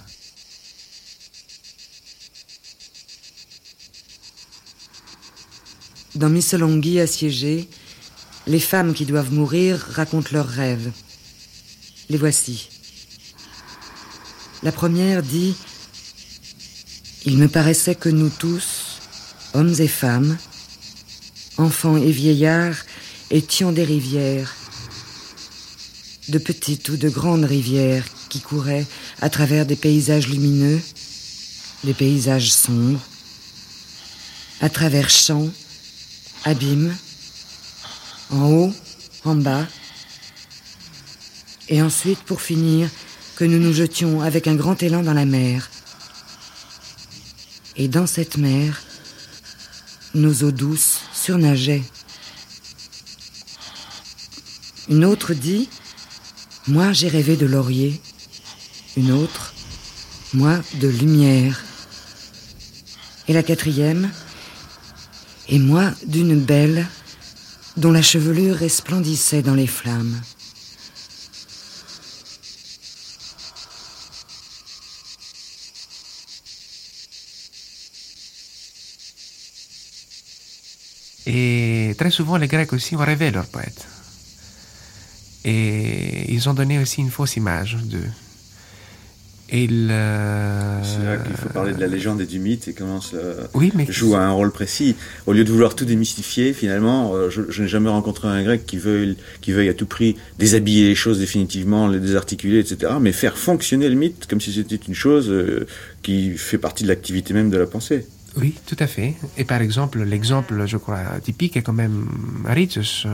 Dans 6.14 6.28
Missolonghi 6.28 7.00
assiégé, 7.00 7.68
les 8.46 8.60
femmes 8.60 8.92
qui 8.92 9.06
doivent 9.06 9.32
mourir 9.32 9.78
racontent 9.78 10.28
leurs 10.32 10.48
rêves. 10.48 10.92
Les 12.10 12.18
voici. 12.18 12.68
La 14.62 14.72
première 14.72 15.22
dit 15.22 15.54
Il 17.24 17.38
me 17.38 17.48
paraissait 17.48 17.94
que 17.94 18.10
nous 18.10 18.28
tous, 18.28 19.00
hommes 19.54 19.74
et 19.78 19.88
femmes, 19.88 20.36
enfants 21.56 21.96
et 21.96 22.10
vieillards, 22.10 22.76
étions 23.30 23.72
des 23.72 23.84
rivières, 23.84 24.54
de 26.28 26.38
petites 26.38 26.90
ou 26.90 26.98
de 26.98 27.08
grandes 27.08 27.44
rivières 27.44 28.04
qui 28.28 28.40
couraient 28.40 28.86
à 29.22 29.30
travers 29.30 29.64
des 29.64 29.76
paysages 29.76 30.28
lumineux, 30.28 30.80
des 31.84 31.94
paysages 31.94 32.52
sombres, 32.52 33.00
à 34.60 34.68
travers 34.68 35.08
champs, 35.08 35.50
abîmes, 36.44 36.96
en 38.30 38.50
haut, 38.50 38.74
en 39.24 39.34
bas, 39.34 39.66
et 41.68 41.80
ensuite, 41.80 42.18
pour 42.20 42.40
finir, 42.40 42.90
que 43.36 43.44
nous 43.44 43.58
nous 43.58 43.72
jetions 43.72 44.20
avec 44.20 44.46
un 44.46 44.54
grand 44.54 44.82
élan 44.82 45.02
dans 45.02 45.14
la 45.14 45.24
mer. 45.24 45.70
Et 47.76 47.88
dans 47.88 48.06
cette 48.06 48.36
mer, 48.36 48.82
nos 50.14 50.42
eaux 50.42 50.52
douces 50.52 51.00
surnageaient. 51.14 51.82
Une 54.88 55.04
autre 55.04 55.32
dit 55.32 55.68
Moi 56.66 56.92
j'ai 56.92 57.08
rêvé 57.08 57.36
de 57.36 57.46
laurier. 57.46 58.00
Une 58.96 59.12
autre 59.12 59.54
Moi 60.34 60.60
de 60.74 60.88
lumière. 60.88 61.64
Et 63.28 63.32
la 63.32 63.42
quatrième 63.42 64.10
Et 65.52 65.58
moi 65.58 65.92
d'une 66.06 66.40
belle 66.40 66.86
dont 67.76 67.92
la 67.92 68.00
chevelure 68.00 68.56
resplendissait 68.56 69.42
dans 69.42 69.54
les 69.54 69.66
flammes. 69.66 70.18
Et 81.26 81.94
très 81.98 82.10
souvent, 82.10 82.38
les 82.38 82.48
Grecs 82.48 82.72
aussi 82.72 82.96
ont 82.96 83.00
rêvé 83.00 83.30
leurs 83.30 83.44
poètes. 83.44 83.86
Et 85.44 86.32
ils 86.32 86.48
ont 86.48 86.54
donné 86.54 86.78
aussi 86.78 87.02
une 87.02 87.10
fausse 87.10 87.36
image 87.36 87.76
d'eux. 87.76 88.10
Et 89.54 89.68
C'est 89.68 91.04
là 91.04 91.18
qu'il 91.18 91.36
faut 91.36 91.50
parler 91.50 91.74
de 91.74 91.80
la 91.80 91.86
légende 91.86 92.22
et 92.22 92.26
du 92.26 92.38
mythe 92.38 92.68
et 92.68 92.72
comment 92.72 93.02
ça 93.02 93.18
oui, 93.52 93.70
mais... 93.74 93.84
joue 93.86 94.16
un 94.16 94.30
rôle 94.30 94.50
précis. 94.50 94.96
Au 95.26 95.34
lieu 95.34 95.44
de 95.44 95.52
vouloir 95.52 95.74
tout 95.74 95.84
démystifier, 95.84 96.54
finalement, 96.54 97.14
euh, 97.14 97.28
je, 97.28 97.62
n'ai 97.62 97.68
jamais 97.68 97.90
rencontré 97.90 98.28
un 98.28 98.42
grec 98.42 98.64
qui 98.64 98.78
veuille, 98.78 99.18
qui 99.42 99.52
veuille 99.52 99.68
à 99.68 99.74
tout 99.74 99.84
prix 99.84 100.16
déshabiller 100.38 100.88
les 100.88 100.94
choses 100.94 101.18
définitivement, 101.18 101.86
les 101.86 102.00
désarticuler, 102.00 102.60
etc., 102.60 102.94
mais 102.98 103.12
faire 103.12 103.36
fonctionner 103.36 103.90
le 103.90 103.94
mythe 103.94 104.26
comme 104.26 104.40
si 104.40 104.54
c'était 104.54 104.76
une 104.76 104.94
chose 104.94 105.28
euh, 105.28 105.66
qui 106.02 106.38
fait 106.38 106.56
partie 106.56 106.84
de 106.84 106.88
l'activité 106.88 107.34
même 107.34 107.50
de 107.50 107.58
la 107.58 107.66
pensée. 107.66 108.06
Oui, 108.38 108.54
tout 108.66 108.76
à 108.78 108.86
fait. 108.86 109.16
Et 109.36 109.44
par 109.44 109.60
exemple, 109.60 110.02
l'exemple, 110.02 110.64
je 110.64 110.78
crois, 110.78 111.00
typique 111.22 111.58
est 111.58 111.62
quand 111.62 111.74
même 111.74 112.06
Ritus, 112.46 113.04
euh, 113.04 113.10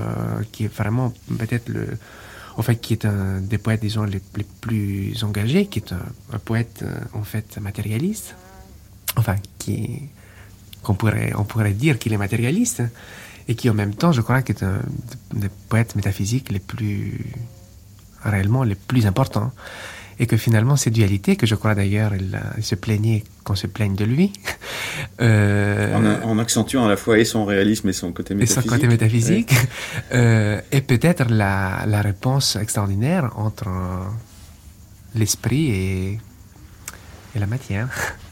qui 0.52 0.66
est 0.66 0.72
vraiment 0.72 1.12
peut-être 1.36 1.68
le, 1.68 1.86
en 2.58 2.62
fait, 2.62 2.76
qui 2.76 2.92
est 2.92 3.04
un 3.04 3.40
des 3.40 3.56
poètes, 3.56 3.82
disons, 3.82 4.02
les, 4.02 4.20
plus 4.60 5.22
engagés, 5.22 5.66
qui 5.66 5.78
est 5.78 5.92
un, 5.92 6.38
poète, 6.38 6.80
euh, 6.82 6.98
en 7.14 7.22
fait, 7.22 7.56
matérialiste. 7.60 8.34
Enfin, 9.16 9.36
qui, 9.60 10.02
qu'on 10.82 10.94
pourrait, 10.94 11.32
on 11.36 11.44
pourrait 11.44 11.72
dire 11.72 12.00
qu'il 12.00 12.12
est 12.12 12.18
matérialiste, 12.18 12.82
et 13.46 13.54
qui 13.54 13.70
en 13.70 13.74
même 13.74 13.94
temps, 13.94 14.10
je 14.10 14.20
crois, 14.22 14.40
est 14.40 14.62
un 14.64 14.80
des 15.32 15.48
poètes 15.68 15.94
métaphysiques 15.94 16.50
les 16.50 16.58
plus, 16.58 17.32
réellement 18.24 18.64
les 18.64 18.74
plus 18.74 19.06
importants 19.06 19.52
et 20.18 20.26
que 20.26 20.36
finalement 20.36 20.76
cette 20.76 20.94
dualité, 20.94 21.36
que 21.36 21.46
je 21.46 21.54
crois 21.54 21.74
d'ailleurs 21.74 22.12
il, 22.14 22.64
se 22.64 22.74
plaignait 22.74 23.24
qu'on 23.44 23.54
se 23.54 23.66
plaigne 23.66 23.94
de 23.94 24.04
lui. 24.04 24.32
Euh, 25.20 26.20
en, 26.22 26.38
accentuant 26.38 26.84
à 26.84 26.88
la 26.88 26.96
fois 26.96 27.18
et 27.18 27.24
son 27.24 27.44
réalisme 27.44 27.88
et 27.88 27.92
son 27.92 28.12
côté 28.12 28.34
métaphysique. 28.34 28.58
Et 28.58 28.68
son 28.68 28.74
côté 28.74 28.86
métaphysique. 28.86 29.52
Euh, 30.12 30.60
et 30.70 30.80
peut-être 30.80 31.24
la, 31.28 31.84
la, 31.86 32.02
réponse 32.02 32.56
extraordinaire 32.56 33.32
entre 33.36 33.68
l'esprit 35.14 35.70
et, 35.70 36.18
et 37.34 37.38
la 37.38 37.46
matière. 37.46 37.88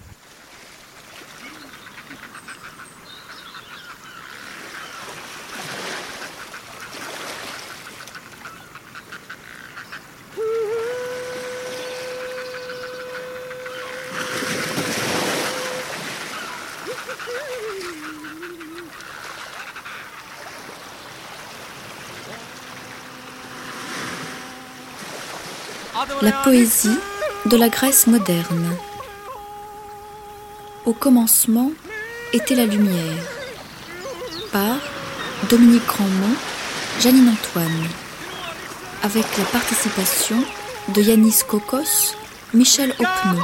La 26.21 26.33
poésie 26.45 26.99
de 27.47 27.57
la 27.57 27.71
Grèce 27.71 28.07
moderne. 28.07 28.77
Au 30.85 30.93
commencement 30.93 31.71
était 32.35 32.55
la 32.55 32.67
lumière. 32.67 33.23
Par 34.53 34.77
Dominique 35.49 35.87
Grandmont, 35.87 36.37
Janine 37.01 37.31
Antoine. 37.31 37.89
Avec 39.05 39.25
la 39.39 39.45
participation 39.45 40.37
de 40.89 41.01
Yanis 41.01 41.41
Kokos, 41.49 42.15
Michel 42.53 42.91
Opno. 42.91 43.43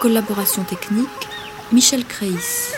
Collaboration 0.00 0.64
technique, 0.64 1.28
Michel 1.72 2.06
Créis. 2.06 2.72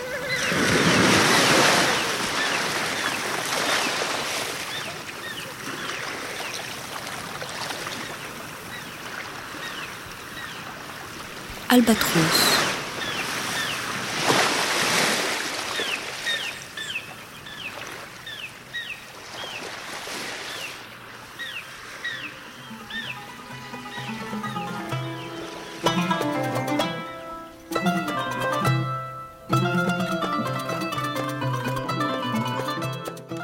Albatros. 11.80 12.20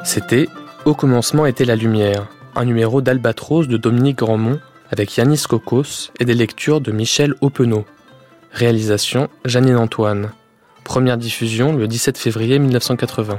C'était 0.05 0.49
Au 0.85 0.95
commencement 0.95 1.47
était 1.47 1.65
la 1.65 1.75
lumière, 1.75 2.27
un 2.55 2.67
numéro 2.67 3.01
d'Albatros 3.01 3.67
de 3.67 3.79
Dominique 3.79 4.19
Grandmont 4.19 4.61
avec 4.91 5.17
Yanis 5.17 5.45
Kokos 5.49 6.11
et 6.21 6.27
des 6.27 6.35
lectures 6.35 6.83
de 6.83 6.93
Michel 6.93 7.35
Openot. 7.41 7.87
Réalisation 8.57 9.29
Janine 9.45 9.77
Antoine. 9.77 10.31
Première 10.83 11.19
diffusion 11.19 11.77
le 11.77 11.87
17 11.87 12.17
février 12.17 12.59
1980. 12.59 13.39